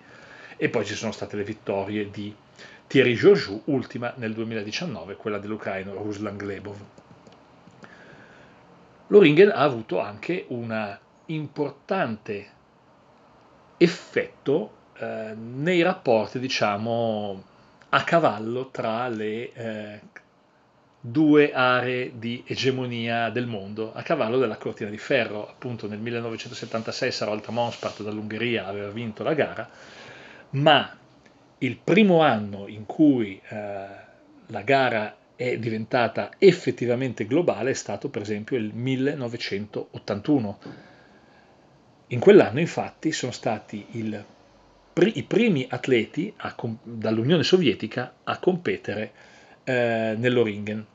[0.55, 2.31] e poi ci sono state le vittorie di
[2.85, 6.77] Thierry Georgiou, ultima nel 2019, quella dell'ucraino Ruslan Glebov.
[9.07, 12.47] L'Oringen ha avuto anche un importante
[13.77, 17.43] effetto eh, nei rapporti, diciamo,
[17.89, 19.99] a cavallo tra le eh,
[20.99, 25.47] due aree di egemonia del mondo, a cavallo della cortina di ferro.
[25.47, 29.69] Appunto nel 1976 Sarolta Monspart dall'Ungheria aveva vinto la gara,
[30.51, 30.97] ma
[31.59, 33.85] il primo anno in cui eh,
[34.47, 40.59] la gara è diventata effettivamente globale è stato per esempio il 1981.
[42.07, 44.25] In quell'anno infatti sono stati il,
[45.05, 49.11] i primi atleti a, dall'Unione Sovietica a competere
[49.63, 50.85] eh, nell'Oringen.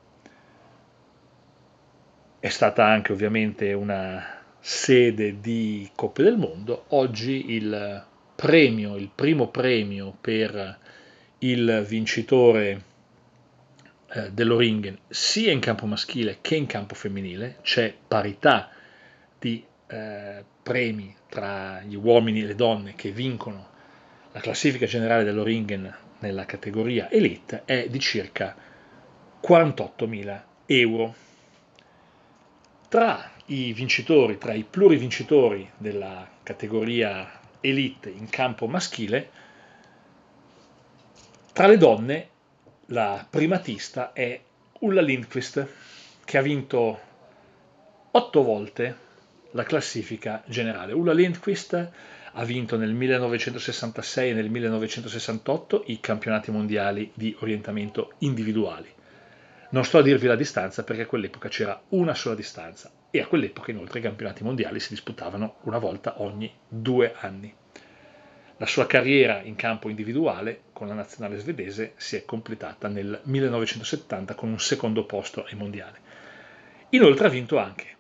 [2.41, 6.87] È stata anche ovviamente una sede di Coppe del Mondo.
[6.89, 10.79] Oggi il premio, il primo premio per
[11.39, 12.83] il vincitore
[14.13, 18.71] eh, dell'Oringen sia in campo maschile che in campo femminile, c'è parità
[19.39, 23.71] di eh, premi tra gli uomini e le donne che vincono
[24.33, 28.57] la classifica generale dell'Oringen nella categoria Elite è di circa
[29.43, 31.15] 48.000 euro.
[32.89, 39.31] Tra i vincitori, tra i plurivincitori della categoria Elite in campo maschile,
[41.53, 42.29] tra le donne
[42.87, 44.41] la primatista è
[44.81, 45.67] Ulla Lindqvist,
[46.25, 47.01] che ha vinto
[48.11, 49.11] otto volte
[49.53, 50.93] la classifica generale.
[50.93, 51.91] Ulla Lindqvist
[52.33, 58.89] ha vinto nel 1966 e nel 1968 i campionati mondiali di orientamento individuali.
[59.71, 63.27] Non sto a dirvi la distanza perché a quell'epoca c'era una sola distanza e a
[63.27, 67.55] quell'epoca inoltre i campionati mondiali si disputavano una volta ogni due anni.
[68.59, 74.35] La sua carriera in campo individuale con la nazionale svedese si è completata nel 1970
[74.35, 75.99] con un secondo posto ai mondiali.
[76.91, 77.97] Inoltre ha vinto anche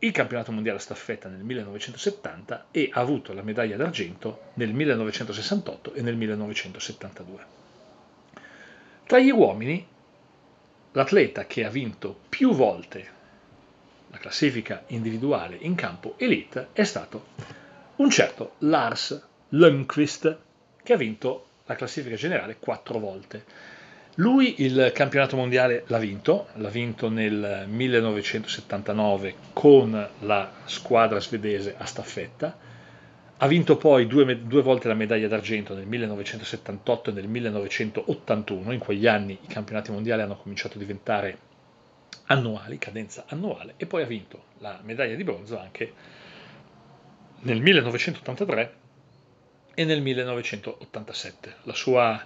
[0.00, 5.94] il campionato mondiale a staffetta nel 1970 e ha avuto la medaglia d'argento nel 1968
[5.94, 7.44] e nel 1972.
[9.06, 9.86] Tra gli uomini,
[10.92, 13.18] l'atleta che ha vinto più volte
[14.08, 17.26] la classifica individuale in campo elite è stato
[17.96, 20.38] un certo Lars Lundqvist,
[20.82, 23.44] che ha vinto la classifica generale quattro volte.
[24.20, 31.86] Lui il campionato mondiale l'ha vinto, l'ha vinto nel 1979 con la squadra svedese a
[31.86, 32.54] staffetta,
[33.38, 38.78] ha vinto poi due, due, volte la medaglia d'argento nel 1978 e nel 1981, in
[38.78, 41.38] quegli anni i campionati mondiali hanno cominciato a diventare
[42.26, 45.92] annuali, cadenza annuale, e poi ha vinto la medaglia di bronzo anche
[47.40, 48.74] nel 1983
[49.72, 51.54] e nel 1987.
[51.72, 52.22] Sua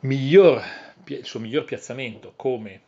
[0.00, 0.60] miglior,
[1.06, 2.80] il suo miglior piazzamento come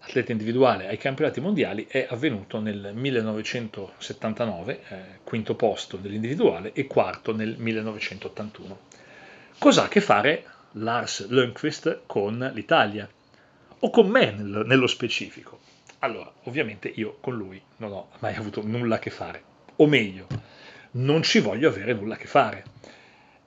[0.00, 7.34] atleta individuale ai campionati mondiali è avvenuto nel 1979, eh, quinto posto nell'individuale e quarto
[7.34, 8.78] nel 1981.
[9.58, 13.08] Cos'ha a che fare Lars Lundqvist con l'Italia?
[13.80, 15.60] O con me nello specifico?
[16.00, 19.42] Allora, ovviamente io con lui non ho mai avuto nulla a che fare,
[19.76, 20.26] o meglio,
[20.92, 22.64] non ci voglio avere nulla a che fare.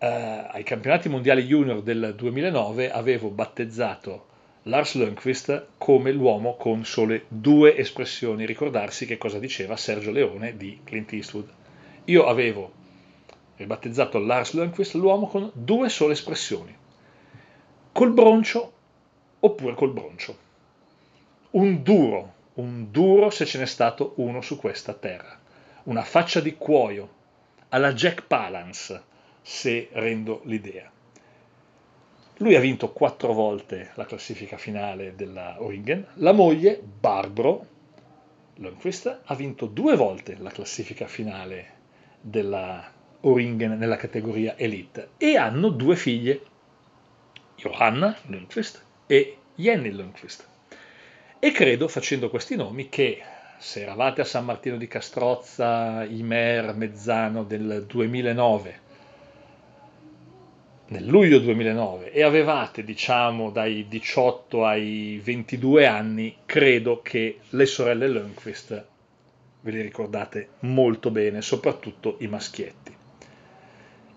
[0.01, 4.27] Uh, ai campionati mondiali junior del 2009 avevo battezzato
[4.63, 10.79] Lars Lundqvist come l'uomo con sole due espressioni, ricordarsi che cosa diceva Sergio Leone di
[10.85, 11.49] Clint Eastwood.
[12.05, 12.71] Io avevo
[13.57, 16.73] ribattezzato Lars Lundqvist l'uomo con due sole espressioni,
[17.91, 18.71] col broncio
[19.41, 20.37] oppure col broncio.
[21.51, 25.37] Un duro, un duro se ce n'è stato uno su questa terra,
[25.83, 27.09] una faccia di cuoio,
[27.67, 29.07] alla Jack Palance,
[29.41, 30.91] se rendo l'idea.
[32.37, 37.65] Lui ha vinto quattro volte la classifica finale della Oringen, la moglie, Barbro
[38.55, 41.77] Lundqvist, ha vinto due volte la classifica finale
[42.21, 46.41] della Oringen nella categoria Elite e hanno due figlie,
[47.55, 50.47] Johanna Lundqvist e Jenny Lundqvist.
[51.39, 53.21] E credo, facendo questi nomi, che
[53.57, 58.79] se eravate a San Martino di Castrozza, Imer, Mezzano del 2009,
[60.89, 68.07] nel luglio 2009, e avevate diciamo dai 18 ai 22 anni, credo che le sorelle
[68.07, 68.85] Lundqvist
[69.61, 72.95] ve le ricordate molto bene, soprattutto i maschietti.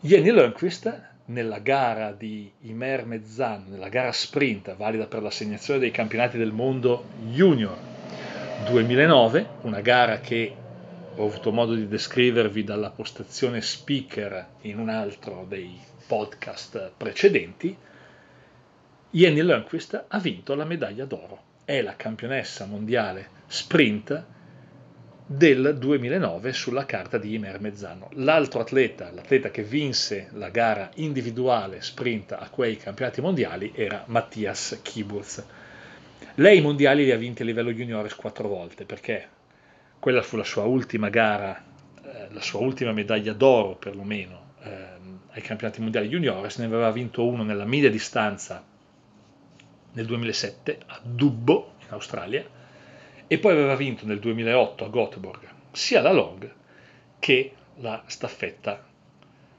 [0.00, 6.38] Jenny Lundqvist nella gara di Imer Mezzano, nella gara sprint valida per l'assegnazione dei campionati
[6.38, 7.76] del mondo junior
[8.66, 10.54] 2009, una gara che
[11.14, 17.76] ho avuto modo di descrivervi dalla postazione speaker in un altro dei podcast precedenti,
[19.10, 21.50] Jenny Lundqvist ha vinto la medaglia d'oro.
[21.64, 24.24] È la campionessa mondiale sprint
[25.26, 28.10] del 2009 sulla carta di Imer Mezzano.
[28.14, 34.80] L'altro atleta, l'atleta che vinse la gara individuale sprint a quei campionati mondiali era Mattias
[34.82, 35.44] Kiburz.
[36.36, 39.28] Lei i mondiali li ha vinti a livello juniores quattro volte perché
[39.98, 41.62] quella fu la sua ultima gara,
[42.02, 44.91] eh, la sua ultima medaglia d'oro perlomeno eh,
[45.32, 48.64] ai campionati mondiali juniores, ne aveva vinto uno nella media distanza
[49.92, 52.44] nel 2007 a Dubbo in Australia
[53.26, 55.40] e poi aveva vinto nel 2008 a Göteborg
[55.72, 56.52] sia la long
[57.18, 58.84] che la staffetta.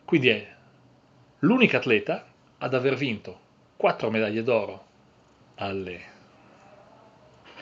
[0.05, 0.47] Quindi è
[1.39, 2.25] l'unica atleta
[2.57, 3.39] ad aver vinto
[3.75, 4.85] quattro medaglie d'oro
[5.55, 6.11] alle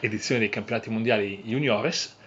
[0.02, 2.18] edizioni dei campionati mondiali juniores,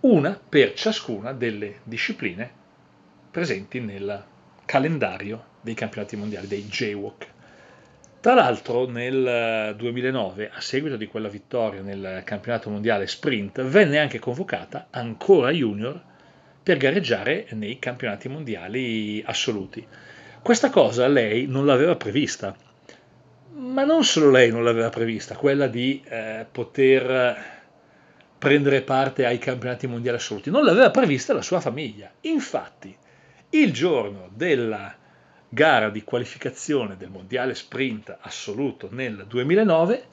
[0.00, 2.60] una per ciascuna delle discipline
[3.30, 4.24] presenti nel
[4.72, 7.26] calendario dei campionati mondiali, dei J-Walk.
[8.20, 14.18] Tra l'altro nel 2009, a seguito di quella vittoria nel campionato mondiale sprint, venne anche
[14.18, 16.00] convocata ancora junior
[16.62, 19.86] per gareggiare nei campionati mondiali assoluti.
[20.40, 22.56] Questa cosa lei non l'aveva prevista,
[23.50, 27.60] ma non solo lei non l'aveva prevista, quella di eh, poter
[28.38, 32.10] prendere parte ai campionati mondiali assoluti, non l'aveva prevista la sua famiglia.
[32.22, 32.96] Infatti,
[33.54, 34.94] il giorno della
[35.48, 40.04] gara di qualificazione del mondiale sprint assoluto nel 2009,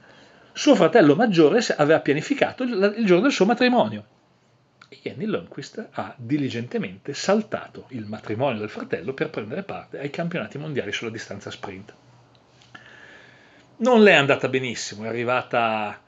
[0.52, 4.04] suo fratello maggiore aveva pianificato il, giorno del suo matrimonio.
[4.88, 10.58] E Jenny Lundquist ha diligentemente saltato il matrimonio del fratello per prendere parte ai campionati
[10.58, 11.94] mondiali sulla distanza sprint.
[13.76, 16.02] Non le è andata benissimo, è arrivata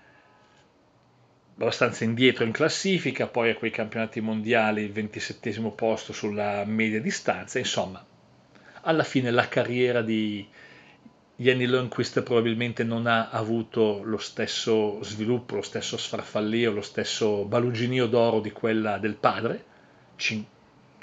[1.54, 7.58] abbastanza indietro in classifica, poi a quei campionati mondiali il 27 posto sulla media distanza,
[7.58, 8.04] insomma
[8.82, 10.46] alla fine la carriera di
[11.36, 18.06] Jenny Lundquist probabilmente non ha avuto lo stesso sviluppo, lo stesso sfarfallio, lo stesso baluginio
[18.06, 19.64] d'oro di quella del padre,
[20.16, 20.44] cin-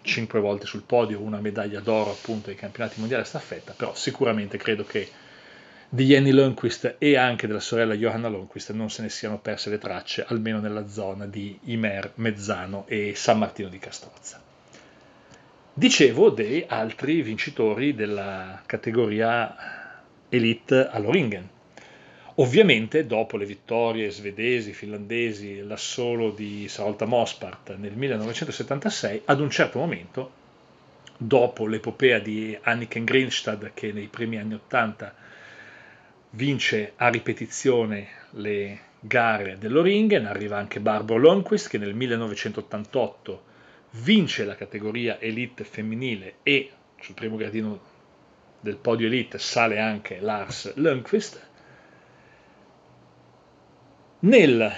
[0.02, 4.58] cinque volte sul podio, una medaglia d'oro appunto ai campionati mondiali a staffetta, però sicuramente
[4.58, 5.10] credo che
[5.92, 9.80] di Jenny Lundquist e anche della sorella Johanna Lundquist non se ne siano perse le
[9.80, 14.40] tracce, almeno nella zona di Imer, Mezzano e San Martino di Castrozza.
[15.74, 21.50] Dicevo dei altri vincitori della categoria Elite all'Oringen.
[22.36, 29.80] Ovviamente dopo le vittorie svedesi, finlandesi, l'assolo di Sarolta Mospart nel 1976, ad un certo
[29.80, 30.32] momento,
[31.18, 35.28] dopo l'epopea di Anniken Grinstad che nei primi anni 80
[36.32, 43.44] vince a ripetizione le gare dell'Oringen, arriva anche Barbara Lundquist che nel 1988
[43.92, 47.98] vince la categoria elite femminile e sul primo gradino
[48.60, 51.48] del podio elite sale anche Lars Lundqvist.
[54.22, 54.72] Nel,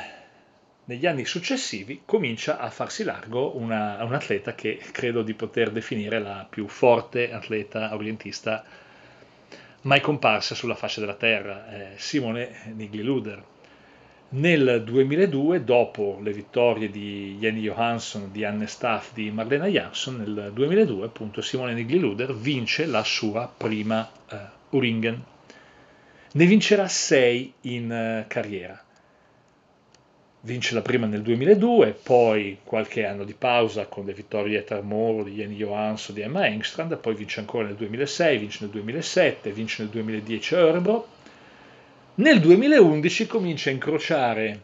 [0.85, 6.19] negli anni successivi comincia a farsi largo una, un atleta che credo di poter definire
[6.19, 8.63] la più forte atleta orientista
[9.81, 13.43] mai comparsa sulla faccia della terra, eh, Simone Nigli-Luder
[14.33, 20.51] nel 2002, dopo le vittorie di Jenny Johansson, di Anne Staff, di Marlena Jansson, nel
[20.53, 25.21] 2002 appunto Simone Nigli-Luder vince la sua prima uh, Uringen.
[26.33, 28.81] Ne vincerà sei in uh, carriera.
[30.43, 35.23] Vince la prima nel 2002, poi qualche anno di pausa con le vittorie di Etermoro,
[35.23, 39.83] di Jenny Johansson, di Emma Engstrand, poi vince ancora nel 2006, vince nel 2007, vince
[39.83, 41.07] nel 2010 a Örebro,
[42.15, 44.61] nel 2011 comincia a incrociare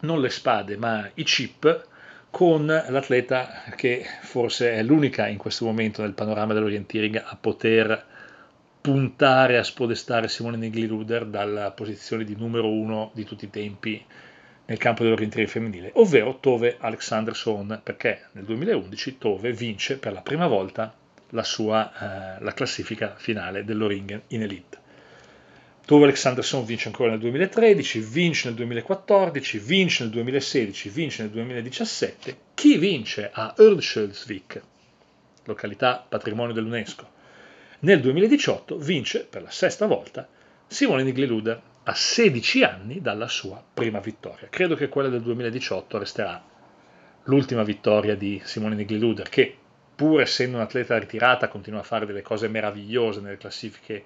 [0.00, 1.86] non le spade ma i chip
[2.30, 8.04] con l'atleta che forse è l'unica in questo momento nel panorama dell'orienteering a poter
[8.80, 14.04] puntare a spodestare Simone Nigli-Ruder dalla posizione di numero uno di tutti i tempi
[14.66, 20.46] nel campo dell'orienteering femminile, ovvero Tove Alexanderson, perché nel 2011 Tove vince per la prima
[20.46, 20.94] volta
[21.30, 24.78] la, sua, eh, la classifica finale dell'Oringen in Elite.
[25.84, 32.36] Tove Alexanderson vince ancora nel 2013, vince nel 2014, vince nel 2016, vince nel 2017.
[32.54, 34.62] Chi vince a Örnsköldsvik,
[35.44, 37.12] località patrimonio dell'UNESCO,
[37.80, 40.26] nel 2018 vince per la sesta volta
[40.66, 44.48] Simone Nigli-Luder a 16 anni dalla sua prima vittoria.
[44.48, 46.42] Credo che quella del 2018 resterà
[47.24, 49.56] l'ultima vittoria di Simone Nigli-Luder che
[49.94, 54.04] pur essendo un'atleta ritirata continua a fare delle cose meravigliose nelle classifiche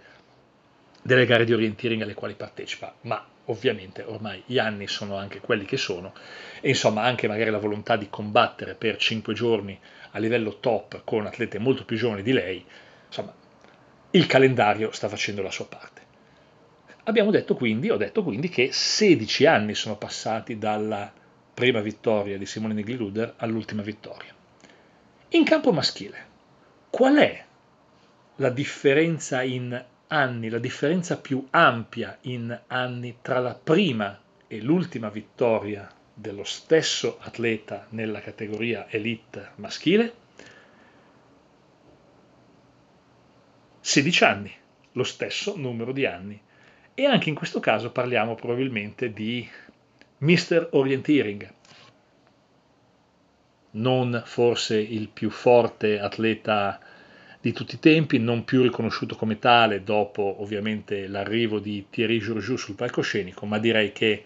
[1.02, 5.64] delle gare di orienteering alle quali partecipa, ma ovviamente ormai gli anni sono anche quelli
[5.64, 6.12] che sono
[6.60, 9.78] e insomma anche magari la volontà di combattere per 5 giorni
[10.10, 12.64] a livello top con atlete molto più giovani di lei,
[13.06, 13.32] insomma
[14.10, 15.97] il calendario sta facendo la sua parte.
[17.08, 21.10] Abbiamo detto quindi, ho detto quindi che 16 anni sono passati dalla
[21.54, 24.34] prima vittoria di Simone Nigli-Ruder all'ultima vittoria.
[25.30, 26.26] In campo maschile,
[26.90, 27.44] qual è
[28.36, 35.08] la differenza in anni, la differenza più ampia in anni tra la prima e l'ultima
[35.08, 40.12] vittoria dello stesso atleta nella categoria elite maschile?
[43.80, 44.54] 16 anni,
[44.92, 46.42] lo stesso numero di anni.
[47.00, 49.48] E anche in questo caso parliamo probabilmente di
[50.18, 50.70] Mr.
[50.72, 51.48] Orienteering,
[53.70, 56.80] non forse il più forte atleta
[57.40, 62.56] di tutti i tempi, non più riconosciuto come tale dopo ovviamente l'arrivo di Thierry Jourjou
[62.56, 64.24] sul palcoscenico, ma direi che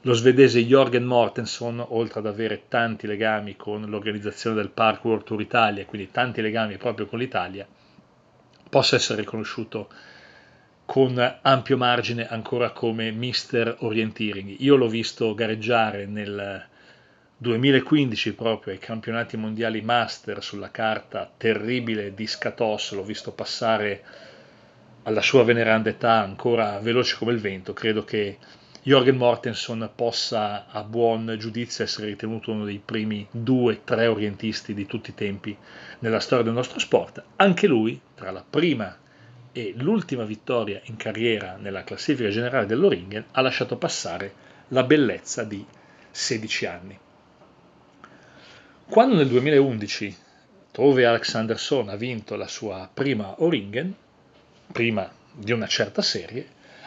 [0.00, 5.40] lo svedese Jorgen Mortenson, oltre ad avere tanti legami con l'organizzazione del Park World Tour
[5.40, 7.64] Italia, quindi tanti legami proprio con l'Italia,
[8.68, 9.88] possa essere riconosciuto
[10.84, 14.56] con ampio margine ancora come Mister Orienteering.
[14.58, 16.66] Io l'ho visto gareggiare nel
[17.36, 24.02] 2015 proprio ai campionati mondiali master sulla carta terribile di Scatos, l'ho visto passare
[25.02, 28.38] alla sua veneranda età ancora veloce come il vento, credo che
[28.82, 34.86] Jorgen Mortensen possa a buon giudizio essere ritenuto uno dei primi due, tre orientisti di
[34.86, 35.56] tutti i tempi
[36.00, 37.22] nella storia del nostro sport.
[37.36, 38.94] Anche lui, tra la prima
[39.54, 44.32] e l'ultima vittoria in carriera nella classifica generale dell'Oringen, ha lasciato passare
[44.68, 45.64] la bellezza di
[46.10, 46.98] 16 anni.
[48.86, 50.16] Quando nel 2011
[50.72, 53.94] Tove Alexanderson ha vinto la sua prima Oringen,
[54.72, 56.44] prima di una certa serie,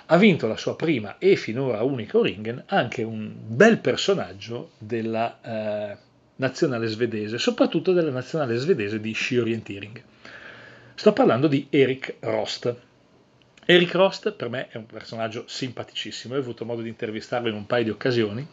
[0.08, 5.98] ha vinto la sua prima e finora unica Oringen anche un bel personaggio della eh,
[6.36, 10.04] nazionale svedese, soprattutto della nazionale svedese di sci orienteering.
[11.00, 12.76] Sto parlando di Erik Rost.
[13.64, 17.68] Erik Rost per me è un personaggio simpaticissimo, ho avuto modo di intervistarlo in un
[17.68, 18.48] paio di occasioni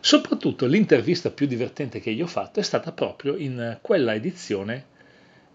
[0.00, 4.86] Soprattutto l'intervista più divertente che io ho fatto è stata proprio in quella edizione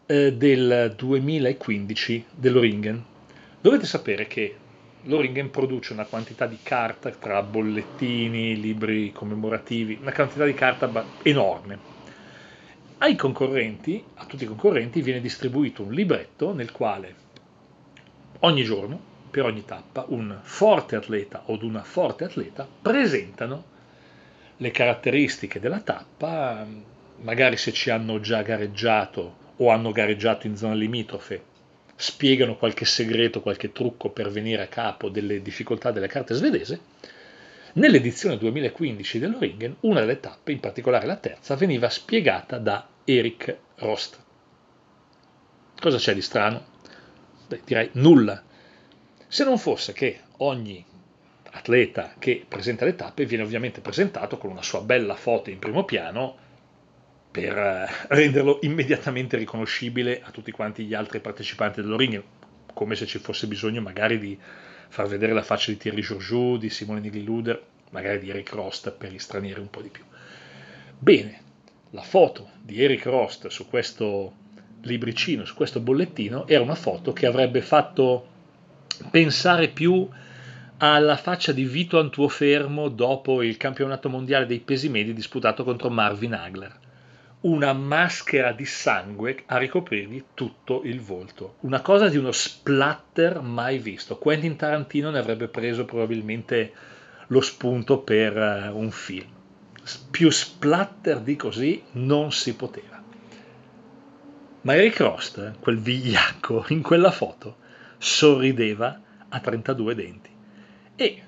[0.06, 3.04] eh, del 2015 dell'Oringen.
[3.60, 4.56] Dovete sapere che
[5.02, 11.95] l'Oringen produce una quantità di carta tra bollettini, libri commemorativi, una quantità di carta enorme.
[12.98, 17.16] Ai concorrenti, a tutti i concorrenti, viene distribuito un libretto nel quale
[18.40, 23.74] ogni giorno, per ogni tappa, un forte atleta o una forte atleta presentano
[24.58, 26.66] le caratteristiche della tappa,
[27.22, 31.44] magari se ci hanno già gareggiato o hanno gareggiato in zona limitrofe,
[31.96, 36.80] spiegano qualche segreto, qualche trucco per venire a capo delle difficoltà delle carte svedese.
[37.78, 44.18] Nell'edizione 2015 dell'Oringen, una delle tappe, in particolare la terza, veniva spiegata da Erik Rost.
[45.78, 46.66] Cosa c'è di strano?
[47.50, 48.42] Beh, direi nulla.
[49.28, 50.86] Se non fosse che ogni
[51.52, 55.84] atleta che presenta le tappe viene ovviamente presentato con una sua bella foto in primo
[55.84, 56.38] piano
[57.30, 62.24] per eh, renderlo immediatamente riconoscibile a tutti quanti gli altri partecipanti dello ring,
[62.74, 64.40] come se ci fosse bisogno magari di
[64.88, 67.62] far vedere la faccia di Thierry Georgiou, di Simone Nigli-Luder,
[67.92, 70.04] magari di Eric Rost per gli stranieri un po' di più.
[70.98, 71.42] Bene,
[71.92, 74.34] la foto di Eric Rost su questo
[74.82, 78.28] libricino, su questo bollettino, era una foto che avrebbe fatto
[79.10, 80.08] pensare più
[80.78, 86.34] alla faccia di Vito Antuofermo dopo il campionato mondiale dei pesi medi disputato contro Marvin
[86.34, 86.84] Hagler.
[87.46, 91.58] Una maschera di sangue a ricoprirgli tutto il volto.
[91.60, 94.18] Una cosa di uno splatter mai visto.
[94.18, 96.74] Quentin Tarantino ne avrebbe preso probabilmente
[97.28, 99.30] lo spunto per eh, un film.
[100.10, 103.04] Più splatter di così non si poteva.
[104.62, 107.58] Ma Eric Rost, quel vigliacco, in quella foto,
[108.00, 110.30] sorrideva a 32 denti
[110.96, 111.22] e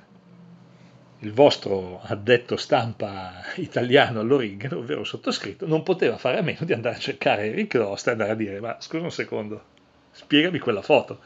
[1.20, 6.96] il vostro addetto stampa italiano all'Origano, ovvero sottoscritto, non poteva fare a meno di andare
[6.96, 9.64] a cercare Eric Rost e andare a dire ma scusa un secondo,
[10.12, 11.20] spiegami quella foto.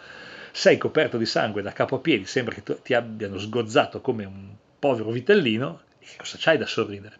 [0.53, 4.49] Sei coperto di sangue da capo a piedi, sembra che ti abbiano sgozzato come un
[4.79, 7.15] povero vitellino, e cosa c'hai da sorridere?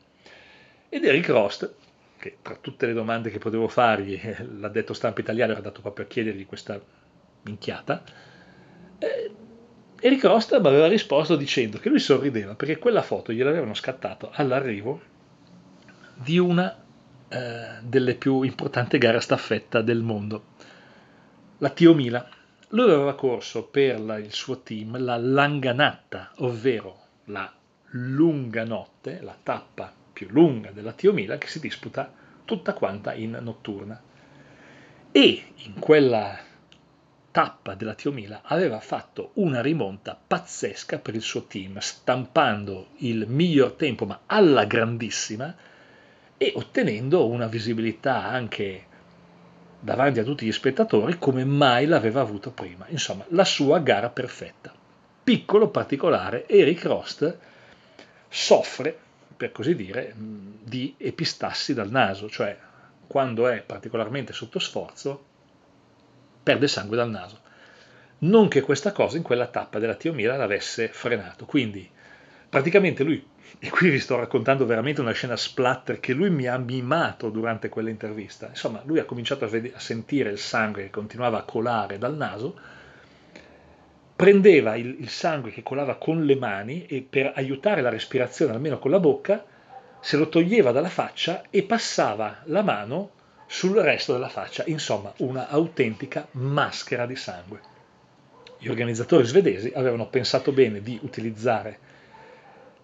[0.89, 1.74] Ed Eric Rost,
[2.17, 4.19] che tra tutte le domande che potevo fargli,
[4.59, 6.80] l'addetto stampa italiano era dato proprio a chiedergli questa
[7.43, 8.03] minchiata,
[8.99, 9.32] eh,
[10.04, 14.99] Eric Roster mi aveva risposto dicendo che lui sorrideva perché quella foto gliel'avevano scattato all'arrivo
[16.16, 16.76] di una
[17.30, 20.43] eh, delle più importanti gare a staffetta del mondo,
[21.60, 22.28] la Tio Mila
[22.70, 27.52] lui aveva corso per la, il suo team la Langanatta, ovvero la
[27.91, 32.12] lunga notte, la tappa più lunga della Tiomila che si disputa
[32.43, 34.02] tutta quanta in notturna.
[35.12, 36.39] E in quella
[37.32, 43.72] tappa della Tiomila aveva fatto una rimonta pazzesca per il suo team, stampando il miglior
[43.74, 45.56] tempo, ma alla grandissima,
[46.38, 48.86] e ottenendo una visibilità anche
[49.80, 52.86] davanti a tutti gli spettatori come mai l'aveva avuto prima.
[52.90, 54.74] Insomma, la sua gara perfetta.
[55.24, 57.38] Piccolo particolare, Eric Rost
[58.28, 58.98] soffre,
[59.38, 62.58] per così dire, di epistassi dal naso, cioè
[63.08, 65.26] quando è particolarmente sotto sforzo
[66.44, 67.39] perde sangue dal naso.
[68.20, 71.89] Non che questa cosa in quella tappa della Tiomira l'avesse frenato, quindi
[72.48, 73.26] praticamente lui,
[73.58, 77.70] e qui vi sto raccontando veramente una scena splatter che lui mi ha mimato durante
[77.70, 81.98] quell'intervista, insomma lui ha cominciato a, ved- a sentire il sangue che continuava a colare
[81.98, 82.56] dal naso,
[84.16, 88.78] prendeva il, il, sangue che colava con le mani e per aiutare la respirazione almeno
[88.78, 89.44] con la bocca,
[90.00, 93.12] se lo toglieva dalla faccia e passava la mano
[93.52, 97.60] sul resto della faccia, insomma una autentica maschera di sangue.
[98.58, 101.78] Gli organizzatori svedesi avevano pensato bene di utilizzare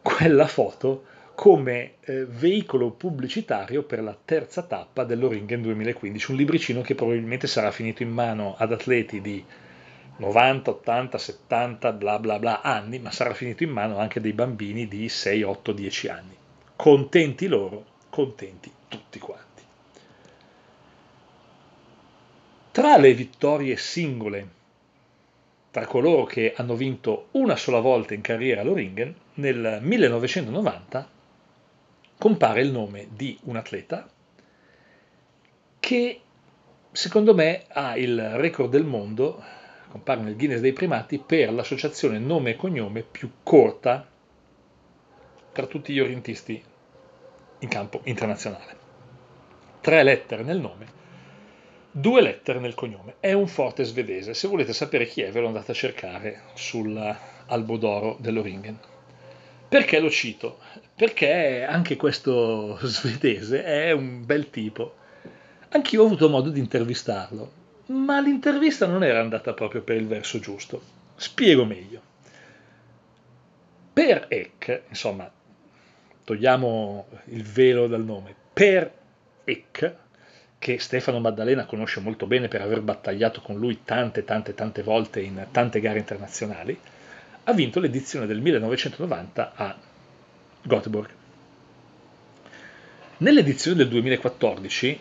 [0.02, 1.06] quella foto
[1.36, 7.72] come eh, veicolo pubblicitario per la terza tappa dell'Oringen 2015, un libricino che probabilmente sarà
[7.72, 9.42] finito in mano ad atleti di
[10.18, 14.86] 90, 80, 70, bla bla bla anni, ma sarà finito in mano anche dei bambini
[14.90, 16.36] di 6, 8, 10 anni.
[16.76, 19.47] Contenti loro, contenti tutti quanti.
[22.78, 24.48] Tra le vittorie singole,
[25.72, 31.10] tra coloro che hanno vinto una sola volta in carriera all'Oringen, nel 1990
[32.20, 34.08] compare il nome di un atleta
[35.80, 36.22] che
[36.92, 39.44] secondo me ha il record del mondo,
[39.90, 44.08] compare nel Guinness dei primati, per l'associazione nome e cognome più corta
[45.52, 46.64] tra tutti gli orientisti
[47.58, 48.78] in campo internazionale.
[49.82, 50.97] Tre lettere nel nome
[51.92, 53.16] due lettere nel cognome.
[53.20, 54.34] È un forte svedese.
[54.34, 58.78] Se volete sapere chi è, ve lo andate a cercare sull'albo d'oro dell'Oringen.
[59.68, 60.60] Perché lo cito?
[60.96, 64.96] Perché anche questo svedese è un bel tipo.
[65.70, 67.52] Anch'io ho avuto modo di intervistarlo,
[67.88, 70.82] ma l'intervista non era andata proprio per il verso giusto.
[71.16, 72.02] Spiego meglio.
[73.92, 75.30] Per Eck, insomma,
[76.24, 78.92] togliamo il velo dal nome, per
[79.44, 79.96] Eck
[80.60, 85.22] che Stefano Maddalena conosce molto bene per aver battagliato con lui tante, tante, tante volte
[85.22, 86.78] in tante gare internazionali,
[87.44, 89.76] ha vinto l'edizione del 1990 a
[90.64, 91.10] Göteborg.
[93.20, 95.00] Nell'edizione del 2014,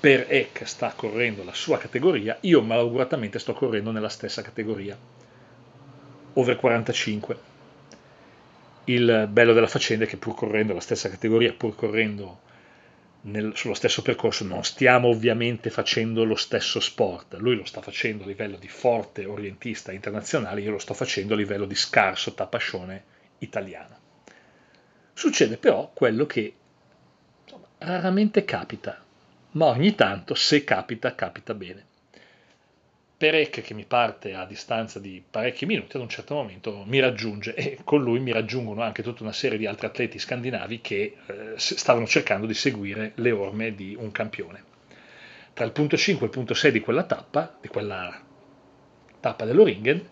[0.00, 4.96] per Eck sta correndo la sua categoria, io malauguratamente sto correndo nella stessa categoria,
[6.34, 7.38] over 45.
[8.84, 12.40] Il bello della faccenda è che pur correndo la stessa categoria, pur correndo
[13.26, 18.24] nel, sullo stesso percorso, non stiamo ovviamente facendo lo stesso sport, lui lo sta facendo
[18.24, 23.04] a livello di forte orientista internazionale, io lo sto facendo a livello di scarso tapascione
[23.38, 23.98] italiano.
[25.12, 26.54] Succede però quello che
[27.42, 29.02] insomma, raramente capita,
[29.52, 31.94] ma ogni tanto se capita, capita bene.
[33.18, 37.54] Perec che mi parte a distanza di parecchi minuti ad un certo momento mi raggiunge
[37.54, 41.52] e con lui mi raggiungono anche tutta una serie di altri atleti scandinavi che eh,
[41.56, 44.64] stavano cercando di seguire le orme di un campione.
[45.54, 48.22] Tra il punto 5 e il punto 6 di quella tappa, di quella
[49.18, 50.08] tappa dell'Oringen,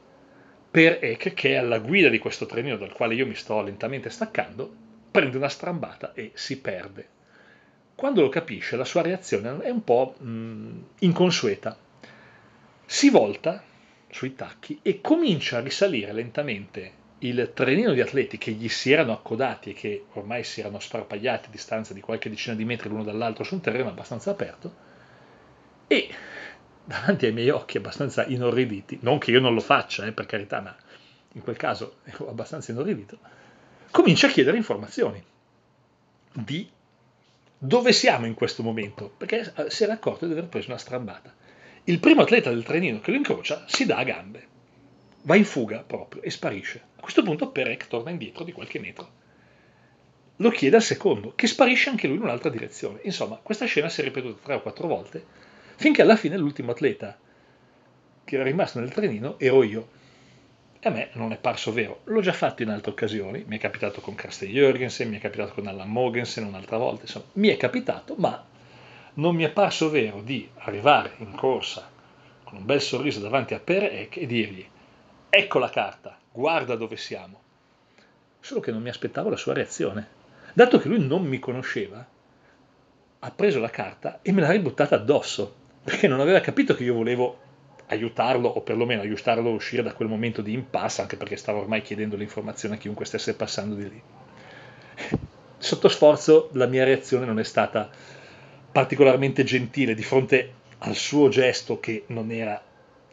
[0.71, 4.09] per Eck, che è alla guida di questo trenino dal quale io mi sto lentamente
[4.09, 4.75] staccando,
[5.11, 7.09] prende una strambata e si perde.
[7.95, 11.77] Quando lo capisce, la sua reazione è un po' mh, inconsueta
[12.87, 13.63] si volta
[14.11, 19.13] sui tacchi e comincia a risalire lentamente il trenino di atleti che gli si erano
[19.13, 23.03] accodati e che ormai si erano sparpagliati a distanza di qualche decina di metri l'uno
[23.03, 24.75] dall'altro su un terreno abbastanza aperto
[25.87, 26.09] e
[26.85, 30.61] davanti ai miei occhi abbastanza inorriditi, non che io non lo faccia, eh, per carità,
[30.61, 30.77] ma
[31.33, 33.19] in quel caso ero abbastanza inorridito,
[33.91, 35.23] comincia a chiedere informazioni
[36.33, 36.69] di
[37.57, 41.33] dove siamo in questo momento, perché si era accorto di aver preso una strambata.
[41.87, 44.47] Il primo atleta del trenino che lo incrocia si dà a gambe,
[45.23, 46.81] va in fuga proprio e sparisce.
[46.97, 49.23] A questo punto Perec torna indietro di qualche metro.
[50.37, 53.01] Lo chiede al secondo, che sparisce anche lui in un'altra direzione.
[53.03, 55.23] Insomma, questa scena si è ripetuta tre o quattro volte,
[55.77, 57.19] finché alla fine l'ultimo atleta
[58.25, 59.89] che era rimasto nel trenino ero io.
[60.81, 62.01] E a me non è parso vero.
[62.05, 65.53] L'ho già fatto in altre occasioni, mi è capitato con Karsten Jürgensen, mi è capitato
[65.53, 68.53] con Allan Mogensen un'altra volta, insomma, mi è capitato, ma
[69.15, 71.89] non mi è parso vero di arrivare in corsa
[72.43, 74.67] con un bel sorriso davanti a Perec e dirgli
[75.37, 77.43] ecco la carta, guarda dove siamo.
[78.39, 80.23] Solo che non mi aspettavo la sua reazione.
[80.53, 82.07] Dato che lui non mi conosceva,
[83.19, 86.95] ha preso la carta e me l'ha ributtata addosso, perché non aveva capito che io
[86.95, 87.41] volevo
[87.87, 91.83] aiutarlo o perlomeno aiutarlo a uscire da quel momento di impasse, anche perché stava ormai
[91.83, 94.03] chiedendo l'informazione a chiunque stesse passando di lì.
[95.59, 97.91] Sotto sforzo la mia reazione non è stata
[98.75, 102.61] particolarmente gentile di fronte al suo gesto che non era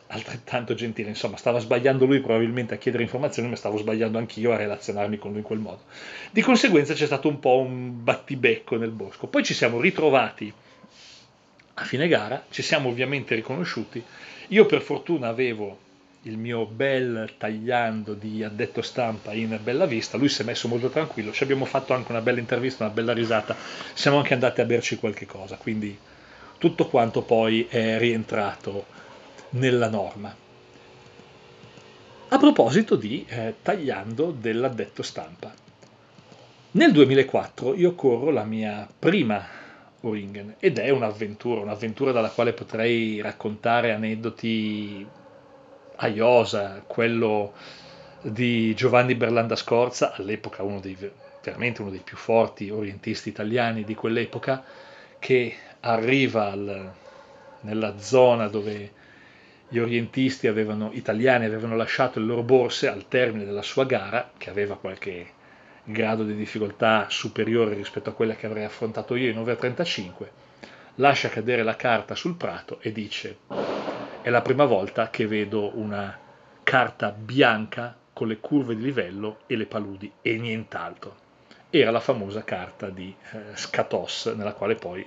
[0.08, 4.58] altrettanto gentile, insomma stava sbagliando lui probabilmente a chiedere informazioni, ma stavo sbagliando anch'io a
[4.58, 5.84] relazionarmi con lui in quel modo.
[6.32, 9.28] Di conseguenza c'è stato un po' un battibecco nel bosco.
[9.28, 10.52] Poi ci siamo ritrovati
[11.76, 14.04] a fine gara, ci siamo ovviamente riconosciuti
[14.52, 15.78] io per fortuna avevo
[16.24, 20.90] il mio bel tagliando di addetto stampa in bella vista, lui si è messo molto
[20.90, 23.56] tranquillo, ci abbiamo fatto anche una bella intervista, una bella risata,
[23.94, 25.98] siamo anche andati a berci qualche cosa, quindi
[26.60, 28.86] tutto quanto poi è rientrato
[29.52, 30.36] nella norma.
[32.28, 35.52] A proposito di eh, tagliando dell'addetto stampa,
[36.74, 39.46] nel 2004 io corro la mia prima
[40.02, 45.06] Uringen ed è un'avventura, un'avventura dalla quale potrei raccontare aneddoti
[46.04, 47.54] a iosa, quello
[48.22, 50.98] di Giovanni Berlanda Scorza, all'epoca uno dei,
[51.44, 54.64] veramente uno dei più forti orientisti italiani di quell'epoca,
[55.20, 56.92] che arriva al,
[57.62, 58.92] nella zona dove
[59.68, 64.50] gli orientisti avevano, italiani avevano lasciato le loro borse al termine della sua gara, che
[64.50, 65.34] aveva qualche
[65.84, 70.32] grado di difficoltà superiore rispetto a quella che avrei affrontato io in over 35,
[70.96, 73.38] lascia cadere la carta sul prato e dice
[74.22, 76.18] è la prima volta che vedo una
[76.64, 81.16] carta bianca con le curve di livello e le paludi e nient'altro.
[81.70, 85.06] Era la famosa carta di eh, Scatos, nella quale poi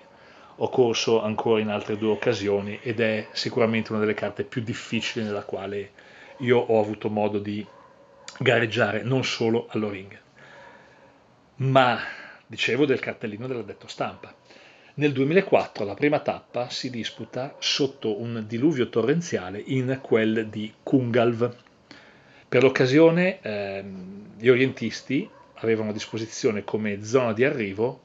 [0.57, 5.25] ho corso ancora in altre due occasioni ed è sicuramente una delle carte più difficili
[5.25, 5.93] nella quale
[6.39, 7.65] io ho avuto modo di
[8.39, 10.23] gareggiare non solo all'Oring
[11.57, 12.01] ma
[12.47, 14.35] dicevo del cartellino dell'addetto stampa.
[14.97, 21.57] Nel 2004 la prima tappa si disputa sotto un diluvio torrenziale in quel di Kungalv.
[22.49, 23.84] Per l'occasione eh,
[24.36, 28.03] gli orientisti avevano a disposizione come zona di arrivo,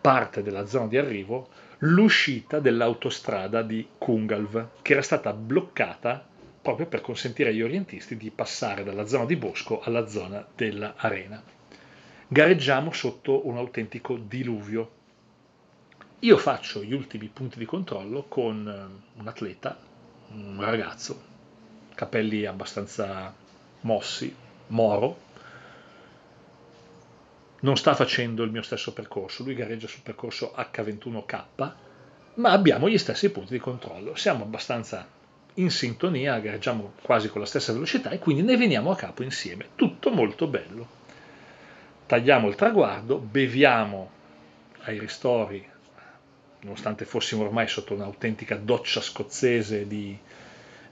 [0.00, 6.24] parte della zona di arrivo, l'uscita dell'autostrada di Kungalv, che era stata bloccata
[6.62, 11.42] proprio per consentire agli orientisti di passare dalla zona di bosco alla zona dell'arena
[12.28, 14.90] gareggiamo sotto un autentico diluvio.
[16.22, 19.78] Io faccio gli ultimi punti di controllo con eh, un atleta,
[20.30, 21.22] un ragazzo,
[21.94, 23.32] capelli abbastanza
[23.82, 24.34] mossi,
[24.68, 25.26] moro,
[27.60, 31.44] non sta facendo il mio stesso percorso, lui gareggia sul percorso H21K,
[32.34, 35.06] ma abbiamo gli stessi punti di controllo, siamo abbastanza
[35.54, 39.68] in sintonia, gareggiamo quasi con la stessa velocità e quindi ne veniamo a capo insieme,
[39.76, 40.96] tutto molto bello.
[42.06, 44.10] Tagliamo il traguardo, beviamo
[44.80, 45.76] ai ristori,
[46.60, 50.16] nonostante fossimo ormai sotto un'autentica doccia scozzese di,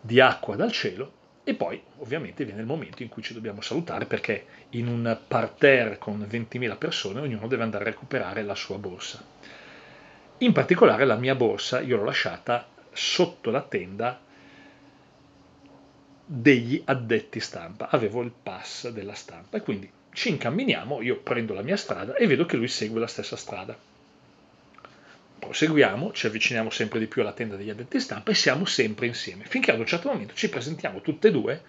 [0.00, 1.12] di acqua dal cielo,
[1.48, 5.96] e poi ovviamente viene il momento in cui ci dobbiamo salutare perché in un parterre
[5.96, 9.22] con 20.000 persone ognuno deve andare a recuperare la sua borsa.
[10.38, 14.20] In particolare la mia borsa io l'ho lasciata sotto la tenda
[16.24, 21.62] degli addetti stampa, avevo il pass della stampa e quindi ci incamminiamo, io prendo la
[21.62, 23.76] mia strada e vedo che lui segue la stessa strada.
[25.46, 29.44] Proseguiamo, ci avviciniamo sempre di più alla tenda degli addetti stampa e siamo sempre insieme,
[29.44, 31.62] finché ad un certo momento ci presentiamo tutte e due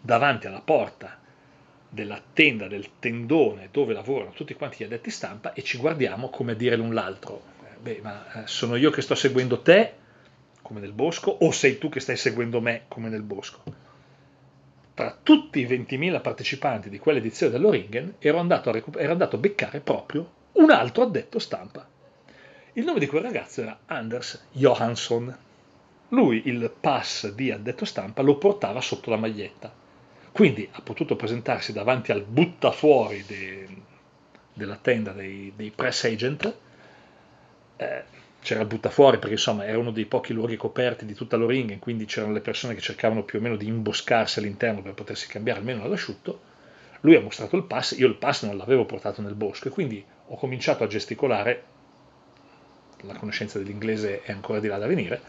[0.00, 1.20] davanti alla porta
[1.88, 6.52] della tenda, del tendone dove lavorano tutti quanti gli addetti stampa e ci guardiamo come
[6.52, 9.92] a dire l'un l'altro, eh, beh, ma eh, sono io che sto seguendo te,
[10.60, 13.62] come nel bosco, o sei tu che stai seguendo me, come nel bosco?
[14.94, 19.80] tra tutti i 20.000 partecipanti di quell'edizione dell'Oringen ero andato, recuper- ero andato a beccare
[19.80, 21.88] proprio un altro addetto stampa.
[22.74, 25.36] Il nome di quel ragazzo era Anders Johansson.
[26.08, 29.70] Lui il pass di addetto stampa lo portava sotto la maglietta.
[30.32, 33.68] Quindi ha potuto presentarsi davanti al buttafuori de-
[34.54, 36.56] della tenda dei, dei press agent.
[37.76, 38.02] Eh,
[38.40, 42.06] c'era il buttafuori perché insomma era uno dei pochi luoghi coperti di tutta l'Oringen, quindi
[42.06, 45.82] c'erano le persone che cercavano più o meno di imboscarsi all'interno per potersi cambiare almeno
[45.82, 46.40] all'asciutto.
[47.02, 50.02] Lui ha mostrato il pass, io il pass non l'avevo portato nel bosco e quindi
[50.28, 51.64] ho cominciato a gesticolare,
[53.02, 55.20] la conoscenza dell'inglese è ancora di là da venire,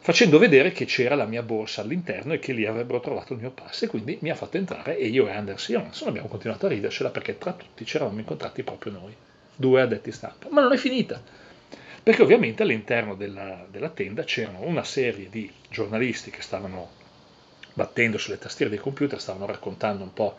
[0.00, 3.50] facendo vedere che c'era la mia borsa all'interno e che lì avrebbero trovato il mio
[3.50, 6.70] pass e quindi mi ha fatto entrare e io e Anders Johansson abbiamo continuato a
[6.70, 9.14] ridercela perché tra tutti ci eravamo incontrati proprio noi,
[9.54, 10.48] due addetti stampa.
[10.50, 11.22] Ma non è finita
[12.02, 16.88] perché ovviamente all'interno della, della tenda c'erano una serie di giornalisti che stavano
[17.74, 20.36] battendo sulle tastiere dei computer, stavano raccontando un po'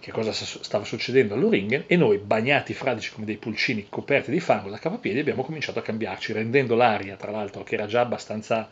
[0.00, 4.70] che cosa stava succedendo all'Oringen e noi, bagnati fradici come dei pulcini coperti di fango
[4.70, 8.68] da capopiedi, abbiamo cominciato a cambiarci, rendendo l'aria, tra l'altro, che era già abbastanza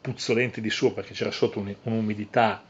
[0.00, 2.62] puzzolente di suo perché c'era sotto un'umidità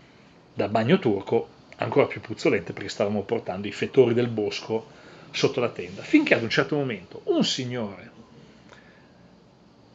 [0.54, 4.86] da bagno turco, ancora più puzzolente perché stavamo portando i fettori del bosco
[5.32, 8.10] sotto la tenda, finché ad un certo momento un signore,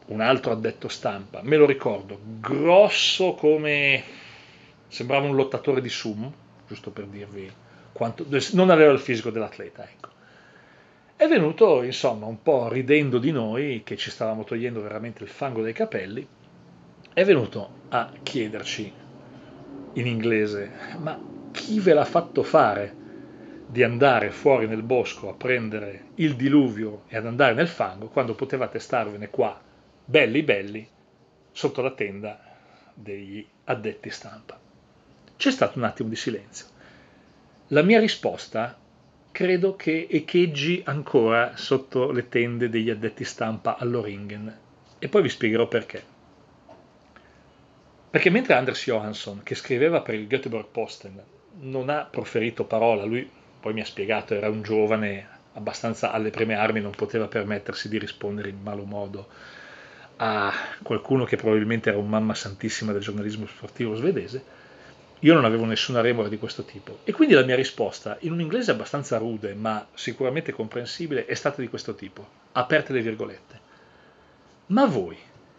[0.06, 4.02] un altro addetto stampa, me lo ricordo, grosso come
[4.88, 6.32] sembrava un lottatore di sumo,
[6.68, 7.50] giusto per dirvi
[7.94, 10.08] quanto, non aveva il fisico dell'atleta, ecco.
[11.16, 15.62] È venuto, insomma, un po' ridendo di noi, che ci stavamo togliendo veramente il fango
[15.62, 16.26] dai capelli,
[17.14, 18.92] è venuto a chiederci
[19.92, 21.18] in inglese, ma
[21.52, 22.96] chi ve l'ha fatto fare
[23.64, 28.34] di andare fuori nel bosco a prendere il diluvio e ad andare nel fango quando
[28.34, 29.58] potevate starvene qua,
[30.04, 30.86] belli belli,
[31.52, 32.40] sotto la tenda
[32.92, 34.58] degli addetti stampa?
[35.36, 36.73] C'è stato un attimo di silenzio.
[37.68, 38.78] La mia risposta
[39.32, 44.58] credo che echeggi ancora sotto le tende degli addetti stampa all'Oringen
[44.98, 46.04] e poi vi spiegherò perché.
[48.10, 51.22] Perché mentre Anders Johansson, che scriveva per il Göteborg Posten,
[51.60, 53.28] non ha proferito parola, lui
[53.60, 57.98] poi mi ha spiegato, era un giovane abbastanza alle prime armi, non poteva permettersi di
[57.98, 59.26] rispondere in malo modo
[60.16, 60.52] a
[60.82, 64.53] qualcuno che probabilmente era un mamma santissima del giornalismo sportivo svedese,
[65.24, 66.98] io non avevo nessuna remora di questo tipo.
[67.04, 71.62] E quindi la mia risposta, in un inglese abbastanza rude, ma sicuramente comprensibile, è stata
[71.62, 73.60] di questo tipo, aperte le virgolette.
[74.66, 75.16] Ma voi,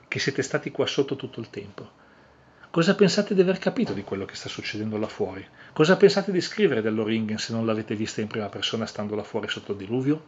[0.08, 1.90] che siete stati qua sotto tutto il tempo,
[2.70, 5.44] cosa pensate di aver capito di quello che sta succedendo là fuori?
[5.74, 9.48] Cosa pensate di scrivere dell'Oringen se non l'avete vista in prima persona stando là fuori
[9.48, 10.26] sotto il diluvio?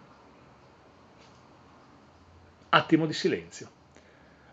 [2.69, 3.69] Attimo di silenzio.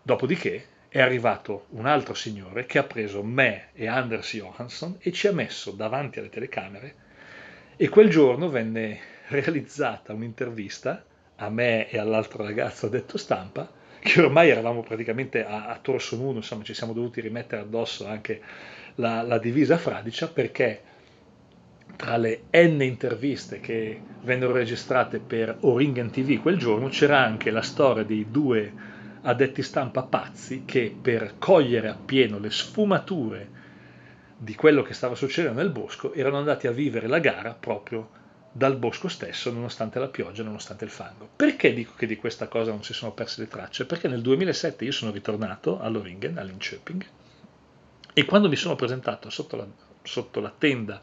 [0.02, 5.26] Dopodiché è arrivato un altro signore che ha preso me e Anders Johansson e ci
[5.26, 6.94] ha messo davanti alle telecamere
[7.74, 13.68] e quel giorno venne realizzata un'intervista a me e all'altro ragazzo detto stampa
[13.98, 18.40] che ormai eravamo praticamente a, a torso nudo, insomma ci siamo dovuti rimettere addosso anche
[18.94, 20.80] la, la divisa fradicia perché
[21.96, 27.62] tra le n interviste che vennero registrate per Oringen TV quel giorno c'era anche la
[27.62, 28.93] storia dei due
[29.26, 33.62] addetti stampa pazzi che per cogliere appieno le sfumature
[34.36, 38.22] di quello che stava succedendo nel bosco erano andati a vivere la gara proprio
[38.52, 41.28] dal bosco stesso nonostante la pioggia, nonostante il fango.
[41.34, 43.86] Perché dico che di questa cosa non si sono perse le tracce?
[43.86, 47.04] Perché nel 2007 io sono ritornato a Loringen, all'Inköping,
[48.12, 49.66] e quando mi sono presentato sotto la,
[50.02, 51.02] sotto la tenda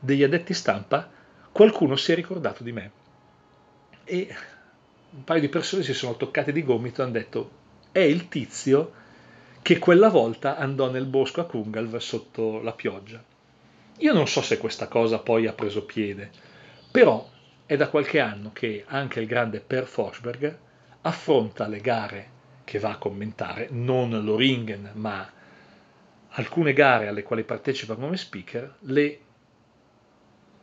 [0.00, 1.08] degli addetti stampa,
[1.52, 2.90] qualcuno si è ricordato di me.
[4.02, 4.34] E
[5.12, 7.50] un paio di persone si sono toccate di gomito e hanno detto
[7.92, 8.92] è il tizio
[9.62, 13.22] che quella volta andò nel bosco a Kungalv sotto la pioggia.
[13.98, 16.30] Io non so se questa cosa poi ha preso piede,
[16.90, 17.28] però
[17.66, 20.58] è da qualche anno che anche il grande Per Forsberg
[21.02, 22.28] affronta le gare
[22.64, 25.28] che va a commentare, non l'Oringen, ma
[26.28, 29.20] alcune gare alle quali partecipa come speaker, le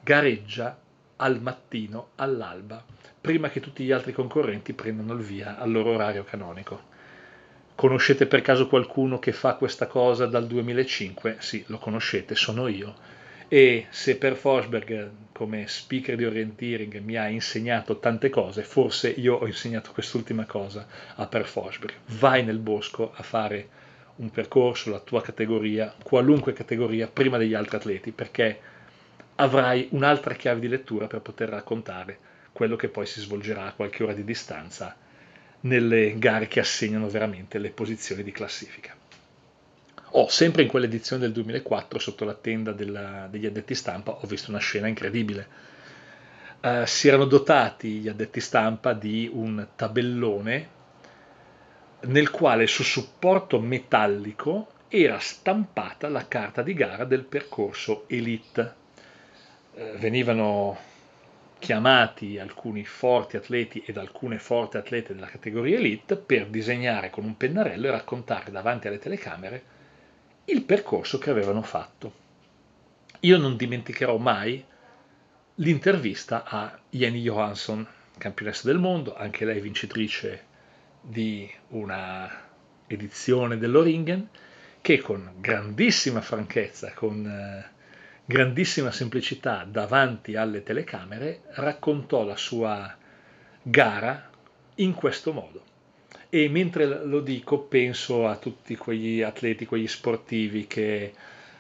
[0.02, 0.80] gareggia
[1.18, 2.84] al mattino, all'alba,
[3.20, 6.96] prima che tutti gli altri concorrenti prendano il via al loro orario canonico.
[7.76, 11.38] Conoscete per caso qualcuno che fa questa cosa dal 2005?
[11.40, 12.96] Sì, lo conoscete, sono io.
[13.48, 19.36] E se per Forsberg come speaker di orienteering mi ha insegnato tante cose, forse io
[19.36, 21.94] ho insegnato quest'ultima cosa a Per Forsberg.
[22.18, 23.70] Vai nel bosco a fare
[24.16, 28.60] un percorso, la tua categoria, qualunque categoria, prima degli altri atleti, perché
[29.38, 32.18] avrai un'altra chiave di lettura per poter raccontare
[32.52, 34.96] quello che poi si svolgerà a qualche ora di distanza
[35.62, 38.96] nelle gare che assegnano veramente le posizioni di classifica.
[40.12, 44.50] Oh, sempre in quell'edizione del 2004, sotto la tenda della, degli addetti stampa, ho visto
[44.50, 45.48] una scena incredibile.
[46.62, 50.76] Uh, si erano dotati gli addetti stampa di un tabellone
[52.00, 58.86] nel quale su supporto metallico era stampata la carta di gara del percorso Elite
[59.98, 60.78] venivano
[61.60, 67.36] chiamati alcuni forti atleti ed alcune forti atlete della categoria elite per disegnare con un
[67.36, 69.76] pennarello e raccontare davanti alle telecamere
[70.46, 72.26] il percorso che avevano fatto.
[73.22, 74.64] Io non dimenticherò mai
[75.56, 77.86] l'intervista a Jenny Johansson,
[78.18, 80.46] campionessa del mondo, anche lei vincitrice
[81.02, 82.30] di una
[82.88, 84.30] edizione dell'Oringen,
[84.82, 87.76] che con grandissima franchezza, con eh,
[88.30, 92.94] grandissima semplicità davanti alle telecamere raccontò la sua
[93.62, 94.30] gara
[94.76, 95.64] in questo modo.
[96.30, 101.14] E mentre lo dico penso a tutti quegli atleti, quegli sportivi che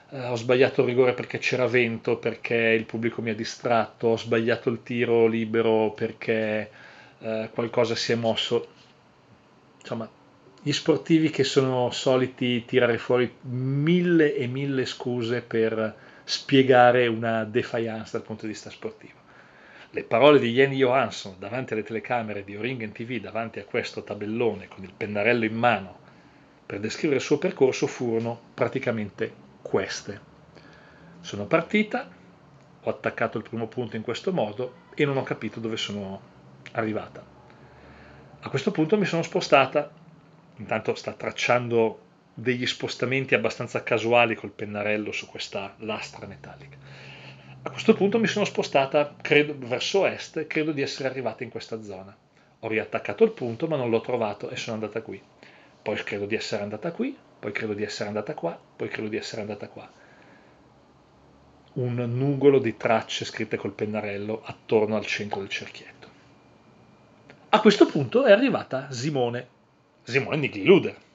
[0.09, 4.17] eh, ho sbagliato il rigore perché c'era vento, perché il pubblico mi ha distratto, ho
[4.17, 6.69] sbagliato il tiro libero perché
[7.19, 8.67] eh, qualcosa si è mosso.
[9.79, 10.09] Insomma,
[10.61, 15.95] gli sportivi che sono soliti tirare fuori mille e mille scuse per
[16.27, 19.17] spiegare una defiance dal punto di vista sportivo.
[19.91, 24.67] Le parole di Jenny Johansson davanti alle telecamere di Oringen TV, davanti a questo tabellone
[24.67, 25.99] con il pennarello in mano
[26.65, 30.19] per descrivere il suo percorso furono praticamente queste.
[31.21, 32.09] Sono partita,
[32.81, 36.19] ho attaccato il primo punto in questo modo e non ho capito dove sono
[36.73, 37.23] arrivata.
[38.41, 39.89] A questo punto mi sono spostata,
[40.57, 42.06] intanto sta tracciando
[42.39, 46.77] degli spostamenti abbastanza casuali col pennarello su questa lastra metallica.
[47.63, 51.49] A questo punto mi sono spostata credo, verso est e credo di essere arrivata in
[51.49, 52.15] questa zona.
[52.59, 55.19] Ho riattaccato il punto ma non l'ho trovato e sono andata qui.
[55.81, 59.17] Poi credo di essere andata qui, poi credo di essere andata qua, poi credo di
[59.17, 59.89] essere andata qua.
[61.73, 66.07] Un nugolo di tracce scritte col pennarello attorno al centro del cerchietto.
[67.49, 69.47] A questo punto è arrivata Simone,
[70.03, 71.05] Simone Nigliluder.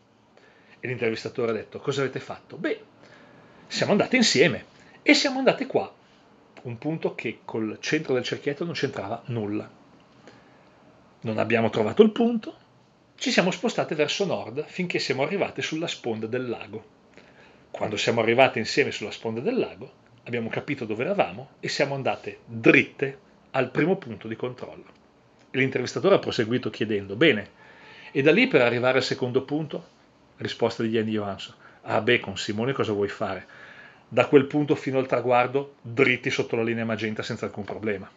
[0.85, 2.57] E l'intervistatore ha detto, cosa avete fatto?
[2.57, 2.83] Beh,
[3.69, 4.65] siamo andate insieme
[5.03, 5.89] e siamo andate qua,
[6.63, 9.71] un punto che col centro del cerchietto non c'entrava nulla.
[11.21, 12.57] Non abbiamo trovato il punto,
[13.15, 16.85] ci siamo spostate verso nord finché siamo arrivate sulla sponda del lago.
[17.71, 19.93] Quando siamo arrivate insieme sulla sponda del lago,
[20.25, 23.19] abbiamo capito dove eravamo e siamo andate dritte
[23.53, 24.87] al primo punto di controllo.
[25.49, 27.51] E l'intervistatore ha proseguito chiedendo, bene,
[28.11, 30.01] e da lì per arrivare al secondo punto?
[30.43, 33.47] Risposta di Jenny Johansson, ah beh, con Simone cosa vuoi fare?
[34.13, 38.11] da quel punto fino al traguardo dritti sotto la linea magenta senza alcun problema.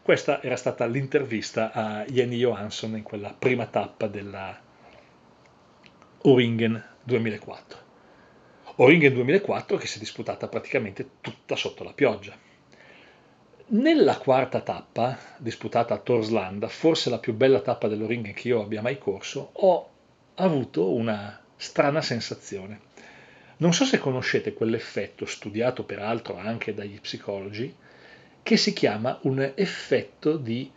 [0.00, 4.56] Questa era stata l'intervista a Jenny Johansson in quella prima tappa della
[6.22, 7.78] Oringen 2004.
[8.76, 12.36] Oringen 2004 che si è disputata praticamente tutta sotto la pioggia.
[13.66, 18.82] Nella quarta tappa, disputata a Torslanda, forse la più bella tappa dell'Oringen che io abbia
[18.82, 19.90] mai corso, ho
[20.34, 22.92] avuto una strana sensazione
[23.56, 27.72] non so se conoscete quell'effetto, studiato peraltro anche dagli psicologi,
[28.42, 30.68] che si chiama un effetto di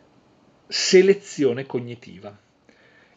[0.67, 2.37] selezione cognitiva.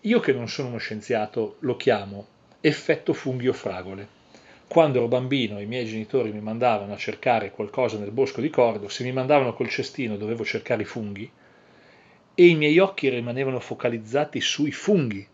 [0.00, 2.26] Io che non sono uno scienziato lo chiamo
[2.60, 4.18] effetto funghio-fragole.
[4.66, 8.88] Quando ero bambino i miei genitori mi mandavano a cercare qualcosa nel bosco di Cordo,
[8.88, 11.30] se mi mandavano col cestino dovevo cercare i funghi
[12.34, 15.26] e i miei occhi rimanevano focalizzati sui funghi.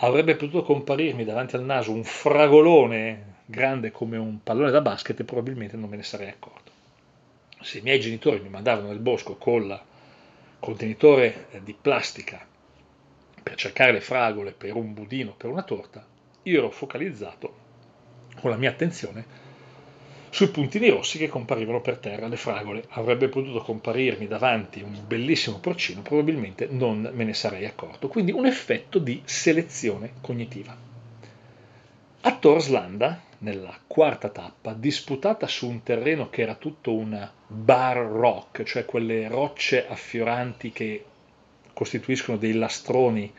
[0.00, 5.24] Avrebbe potuto comparirmi davanti al naso un fragolone grande come un pallone da basket e
[5.24, 6.70] probabilmente non me ne sarei accorto.
[7.60, 9.80] Se i miei genitori mi mandavano nel bosco con il
[10.60, 12.46] contenitore di plastica
[13.42, 16.06] per cercare le fragole, per un budino, per una torta,
[16.42, 17.66] io ero focalizzato
[18.40, 19.47] con la mia attenzione
[20.30, 22.84] sui puntini rossi che comparivano per terra, le fragole.
[22.90, 28.08] Avrebbe potuto comparirmi davanti un bellissimo porcino, probabilmente non me ne sarei accorto.
[28.08, 30.76] Quindi un effetto di selezione cognitiva.
[32.20, 38.64] A Torslanda, nella quarta tappa, disputata su un terreno che era tutto un bar rock,
[38.64, 41.04] cioè quelle rocce affioranti che
[41.72, 43.32] costituiscono dei lastroni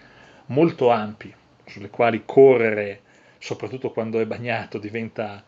[0.47, 1.33] molto ampi,
[1.65, 3.01] sulle quali correre,
[3.37, 5.43] soprattutto quando è bagnato, diventa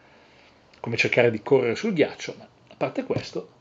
[0.81, 3.59] come cercare di correre sul ghiaccio, ma a parte questo,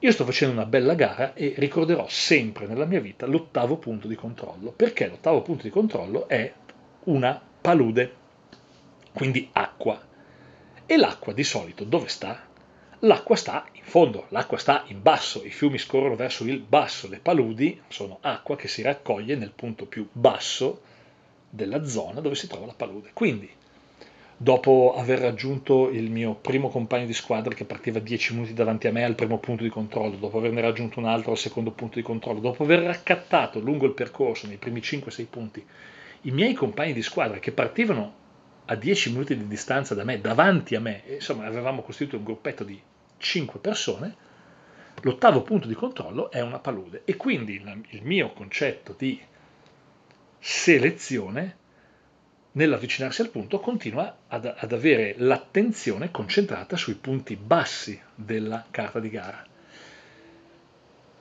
[0.00, 4.16] io sto facendo una bella gara e ricorderò sempre nella mia vita l'ottavo punto di
[4.16, 6.52] controllo, perché l'ottavo punto di controllo è
[7.04, 8.20] una palude
[9.12, 10.00] quindi acqua.
[10.86, 12.48] E l'acqua di solito dove sta?
[13.00, 17.18] L'acqua sta in fondo, l'acqua sta in basso, i fiumi scorrono verso il basso, le
[17.18, 20.82] paludi sono acqua che si raccoglie nel punto più basso
[21.48, 23.10] della zona dove si trova la palude.
[23.12, 23.48] Quindi,
[24.36, 28.92] dopo aver raggiunto il mio primo compagno di squadra che partiva 10 minuti davanti a
[28.92, 32.02] me al primo punto di controllo, dopo averne raggiunto un altro al secondo punto di
[32.02, 35.64] controllo, dopo aver raccattato lungo il percorso nei primi 5-6 punti
[36.22, 38.20] i miei compagni di squadra che partivano
[38.66, 42.62] a 10 minuti di distanza da me, davanti a me, insomma avevamo costituito un gruppetto
[42.62, 42.80] di
[43.16, 44.16] 5 persone,
[45.02, 47.02] l'ottavo punto di controllo è una palude.
[47.04, 49.20] E quindi il, mio concetto di
[50.38, 51.56] selezione
[52.52, 59.08] nell'avvicinarsi al punto continua ad, ad avere l'attenzione concentrata sui punti bassi della carta di
[59.08, 59.44] gara.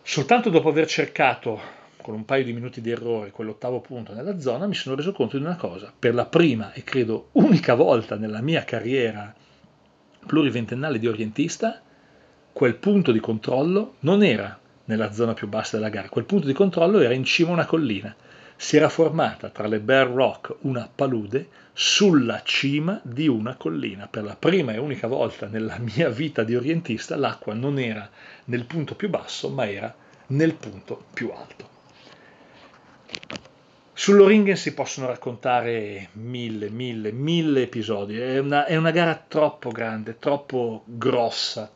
[0.04, 4.66] Soltanto dopo aver cercato con un paio di minuti di errore quell'ottavo punto nella zona,
[4.66, 5.94] mi sono reso conto di una cosa.
[5.98, 9.34] Per la prima e credo unica volta nella mia carriera
[10.26, 11.82] pluriventennale di orientista,
[12.52, 16.54] quel punto di controllo non era nella zona più bassa della gara, quel punto di
[16.54, 18.14] controllo era in cima a una collina.
[18.62, 24.08] Si era formata tra le Bear Rock una palude sulla cima di una collina.
[24.08, 28.08] Per la prima e unica volta nella mia vita di orientista l'acqua non era
[28.46, 29.92] nel punto più basso, ma era
[30.28, 31.70] nel punto più alto.
[33.94, 38.20] Sull'Oringen si possono raccontare mille, mille, mille episodi.
[38.20, 41.68] È una, è una gara troppo grande, troppo grossa,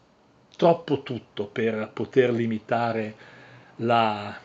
[0.56, 3.16] troppo tutto per poter limitare
[3.78, 4.40] la,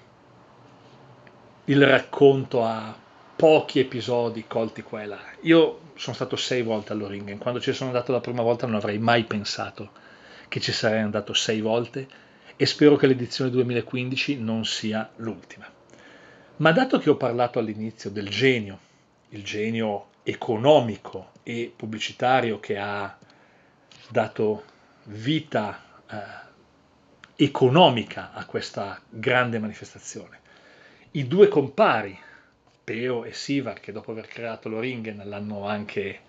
[1.70, 2.92] il racconto a
[3.36, 5.20] pochi episodi colti qua e là.
[5.42, 8.98] Io sono stato sei volte all'Oringen, quando ci sono andato la prima volta non avrei
[8.98, 9.92] mai pensato
[10.48, 12.08] che ci sarei andato sei volte
[12.56, 15.64] e spero che l'edizione 2015 non sia l'ultima.
[16.56, 18.78] Ma dato che ho parlato all'inizio del genio,
[19.28, 23.16] il genio economico e pubblicitario che ha
[24.10, 24.64] dato
[25.04, 30.40] vita eh, economica a questa grande manifestazione,
[31.12, 32.16] i due compari,
[32.84, 36.20] Peo e Sivar, che dopo aver creato l'Oringen l'hanno anche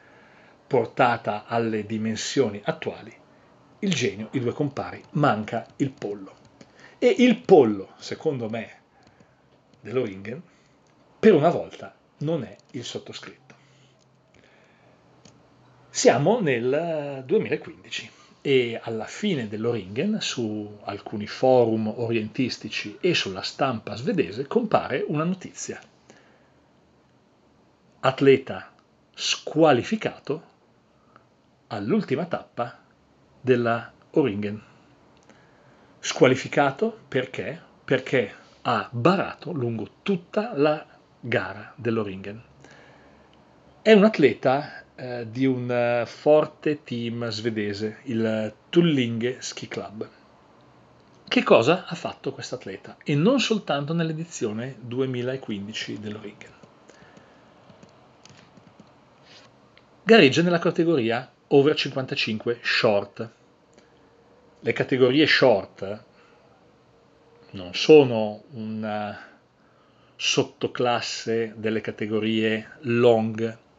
[0.66, 3.16] portata alle dimensioni attuali,
[3.80, 6.36] il genio, i due compari, manca il pollo.
[6.98, 8.80] E il pollo, secondo me,
[9.82, 10.42] dell'Oringen,
[11.20, 13.56] per una volta non è il sottoscritto.
[15.90, 24.48] Siamo nel 2015 e alla fine dell'Oringen su alcuni forum orientistici e sulla stampa svedese
[24.48, 25.80] compare una notizia.
[28.00, 28.72] Atleta
[29.14, 30.50] squalificato
[31.68, 32.80] all'ultima tappa
[33.40, 34.62] della Oringen.
[36.00, 37.62] Squalificato perché?
[37.86, 38.34] Perché
[38.64, 40.84] ha barato lungo tutta la
[41.20, 42.42] gara dell'Oringen.
[43.84, 50.08] È un atleta eh, di un uh, forte team svedese, il Tullinge Ski Club.
[51.28, 52.98] Che cosa ha fatto questo atleta?
[53.04, 56.52] E non soltanto nell'edizione 2015 dell'Oringen.
[60.04, 63.30] Gareggia nella categoria over 55 short.
[64.60, 66.04] Le categorie short
[67.54, 69.20] non sono una
[70.16, 73.70] sottoclasse delle categorie long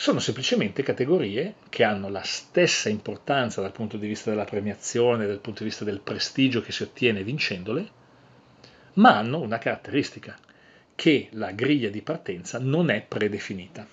[0.00, 5.40] sono semplicemente categorie che hanno la stessa importanza dal punto di vista della premiazione, dal
[5.40, 7.86] punto di vista del prestigio che si ottiene vincendole,
[8.94, 10.38] ma hanno una caratteristica,
[10.94, 13.86] che la griglia di partenza non è predefinita.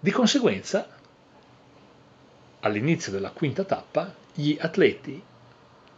[0.00, 0.88] Di conseguenza,
[2.60, 5.22] all'inizio della quinta tappa, gli atleti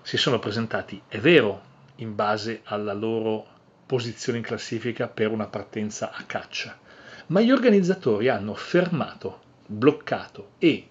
[0.03, 1.63] si sono presentati, è vero,
[1.99, 3.47] in base alla loro
[3.87, 6.83] posizione in classifica per una partenza a caccia,
[7.27, 10.89] ma gli organizzatori hanno fermato, bloccato e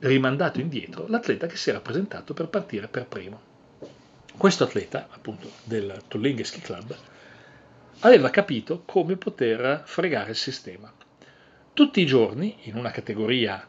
[0.00, 3.40] rimandato indietro l'atleta che si era presentato per partire per primo.
[4.36, 6.96] Questo atleta, appunto del Tolling Ski Club,
[8.00, 10.92] aveva capito come poter fregare il sistema.
[11.72, 13.66] Tutti i giorni, in una categoria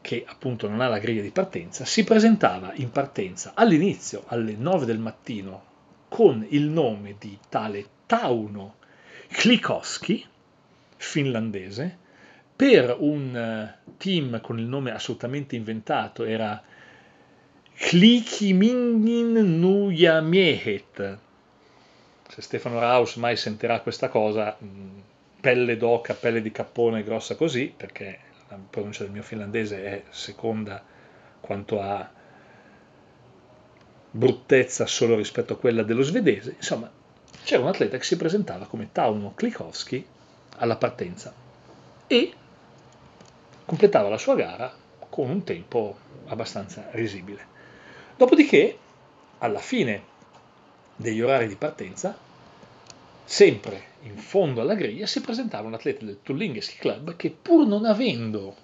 [0.00, 4.84] che appunto non ha la griglia di partenza, si presentava in partenza all'inizio alle 9
[4.84, 5.70] del mattino
[6.08, 8.74] con il nome di tale Tauno
[9.28, 10.26] Klikowski,
[11.02, 11.98] finlandese,
[12.54, 16.62] per un eh, team con il nome assolutamente inventato, era
[17.74, 21.18] Klikimingin Nujamiehet.
[22.28, 24.98] Se Stefano Raus mai sentirà questa cosa, mm,
[25.40, 30.82] pelle d'oca, pelle di cappone grossa così, perché la pronuncia del mio finlandese è seconda
[31.40, 32.10] quanto a
[34.14, 36.54] bruttezza solo rispetto a quella dello svedese.
[36.56, 36.90] Insomma,
[37.42, 40.06] c'era un atleta che si presentava come Tauno Klikowski
[40.62, 41.34] alla partenza
[42.06, 42.32] e
[43.64, 44.72] completava la sua gara
[45.08, 47.50] con un tempo abbastanza risibile.
[48.16, 48.78] Dopodiché,
[49.38, 50.10] alla fine
[50.94, 52.16] degli orari di partenza,
[53.24, 57.66] sempre in fondo alla griglia si presentava un atleta del Tullinge Ski Club che pur
[57.66, 58.54] non avendo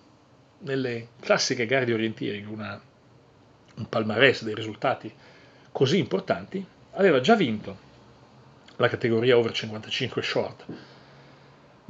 [0.58, 2.80] nelle classiche gare di orienteering una,
[3.74, 5.12] un palmarès dei risultati
[5.72, 7.86] così importanti, aveva già vinto
[8.76, 10.64] la categoria over 55 short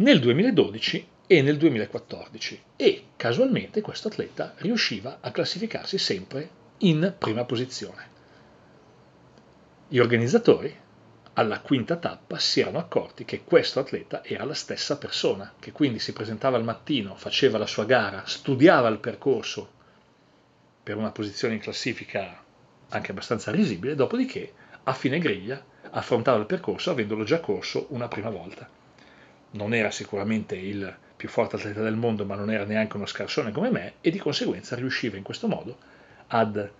[0.01, 6.49] nel 2012 e nel 2014 e casualmente questo atleta riusciva a classificarsi sempre
[6.79, 8.07] in prima posizione.
[9.89, 10.73] Gli organizzatori
[11.33, 15.99] alla quinta tappa si erano accorti che questo atleta era la stessa persona, che quindi
[15.99, 19.69] si presentava al mattino, faceva la sua gara, studiava il percorso
[20.81, 22.41] per una posizione in classifica
[22.91, 24.53] anche abbastanza risibile, dopodiché
[24.85, 25.61] a fine griglia
[25.91, 28.78] affrontava il percorso avendolo già corso una prima volta
[29.53, 33.51] non era sicuramente il più forte atleta del mondo, ma non era neanche uno scarsone
[33.51, 35.77] come me, e di conseguenza riusciva in questo modo
[36.29, 36.71] ad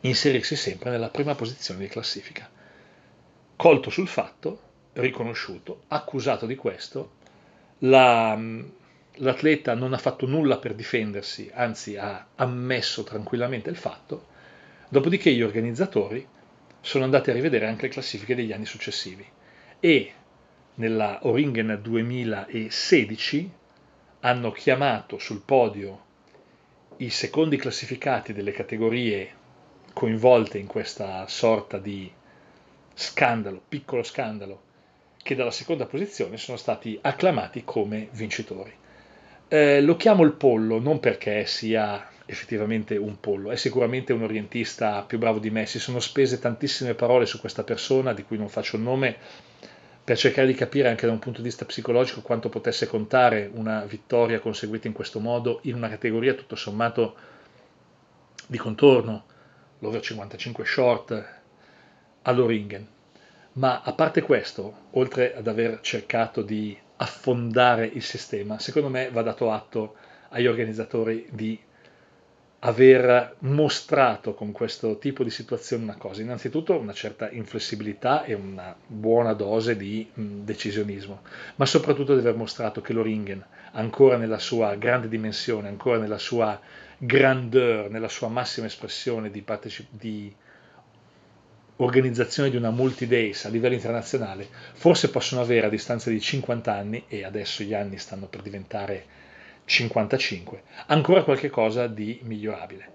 [0.00, 2.50] inserirsi sempre nella prima posizione di classifica.
[3.54, 4.60] Colto sul fatto,
[4.94, 7.12] riconosciuto, accusato di questo,
[7.78, 8.36] la,
[9.16, 14.26] l'atleta non ha fatto nulla per difendersi, anzi ha ammesso tranquillamente il fatto,
[14.88, 16.26] dopodiché gli organizzatori
[16.80, 19.24] sono andati a rivedere anche le classifiche degli anni successivi
[19.78, 20.12] e
[20.74, 23.50] nella Oringen 2016
[24.20, 26.10] hanno chiamato sul podio
[26.98, 29.40] i secondi classificati delle categorie
[29.92, 32.10] coinvolte in questa sorta di
[32.94, 34.62] scandalo, piccolo scandalo,
[35.22, 38.72] che dalla seconda posizione sono stati acclamati come vincitori.
[39.48, 45.02] Eh, lo chiamo il pollo non perché sia effettivamente un pollo, è sicuramente un orientista
[45.02, 48.48] più bravo di me, si sono spese tantissime parole su questa persona di cui non
[48.48, 49.16] faccio il nome
[50.04, 53.84] per cercare di capire anche da un punto di vista psicologico quanto potesse contare una
[53.84, 57.14] vittoria conseguita in questo modo in una categoria tutto sommato
[58.46, 59.24] di contorno,
[59.78, 61.40] l'over 55 short
[62.22, 62.86] all'Oringen.
[63.54, 69.22] Ma a parte questo, oltre ad aver cercato di affondare il sistema, secondo me va
[69.22, 69.94] dato atto
[70.30, 71.58] agli organizzatori di
[72.64, 78.76] aver mostrato con questo tipo di situazione una cosa, innanzitutto una certa inflessibilità e una
[78.86, 81.22] buona dose di decisionismo,
[81.56, 86.60] ma soprattutto di aver mostrato che l'Oringen, ancora nella sua grande dimensione, ancora nella sua
[86.98, 90.32] grandeur, nella sua massima espressione di, parteci- di
[91.76, 97.04] organizzazione di una multi-days a livello internazionale, forse possono avere a distanza di 50 anni,
[97.08, 99.21] e adesso gli anni stanno per diventare
[99.64, 102.90] 55, ancora qualche cosa di migliorabile.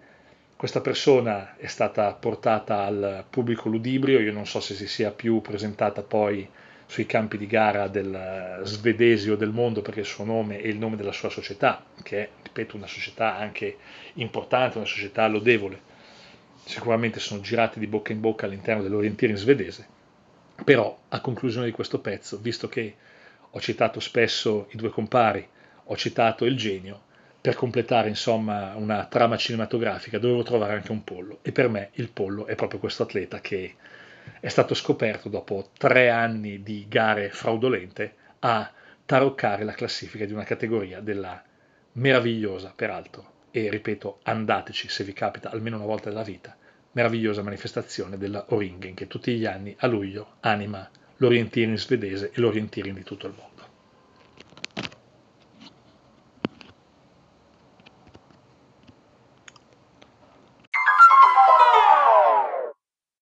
[0.56, 5.40] Questa persona è stata portata al pubblico ludibrio, io non so se si sia più
[5.42, 6.50] presentata poi
[6.88, 10.96] sui campi di gara del svedesio del mondo perché il suo nome è il nome
[10.96, 13.78] della sua società, che è, ripeto, una società anche
[14.14, 15.82] importante, una società lodevole.
[16.64, 19.88] Sicuramente sono girati di bocca in bocca all'interno dell'orientiering svedese,
[20.64, 22.96] però a conclusione di questo pezzo, visto che
[23.50, 25.48] ho citato spesso i due compari,
[25.88, 27.02] ho citato il genio,
[27.40, 32.10] per completare insomma una trama cinematografica dovevo trovare anche un pollo e per me il
[32.10, 33.76] pollo è proprio questo atleta che
[34.40, 38.72] è stato scoperto dopo tre anni di gare fraudolente a
[39.06, 41.42] taroccare la classifica di una categoria della
[41.94, 46.56] meravigliosa, peraltro, e ripeto, andateci se vi capita almeno una volta nella vita,
[46.92, 52.96] meravigliosa manifestazione della Oringen che tutti gli anni a luglio anima l'orientiering svedese e l'orientiering
[52.96, 53.57] di tutto il mondo.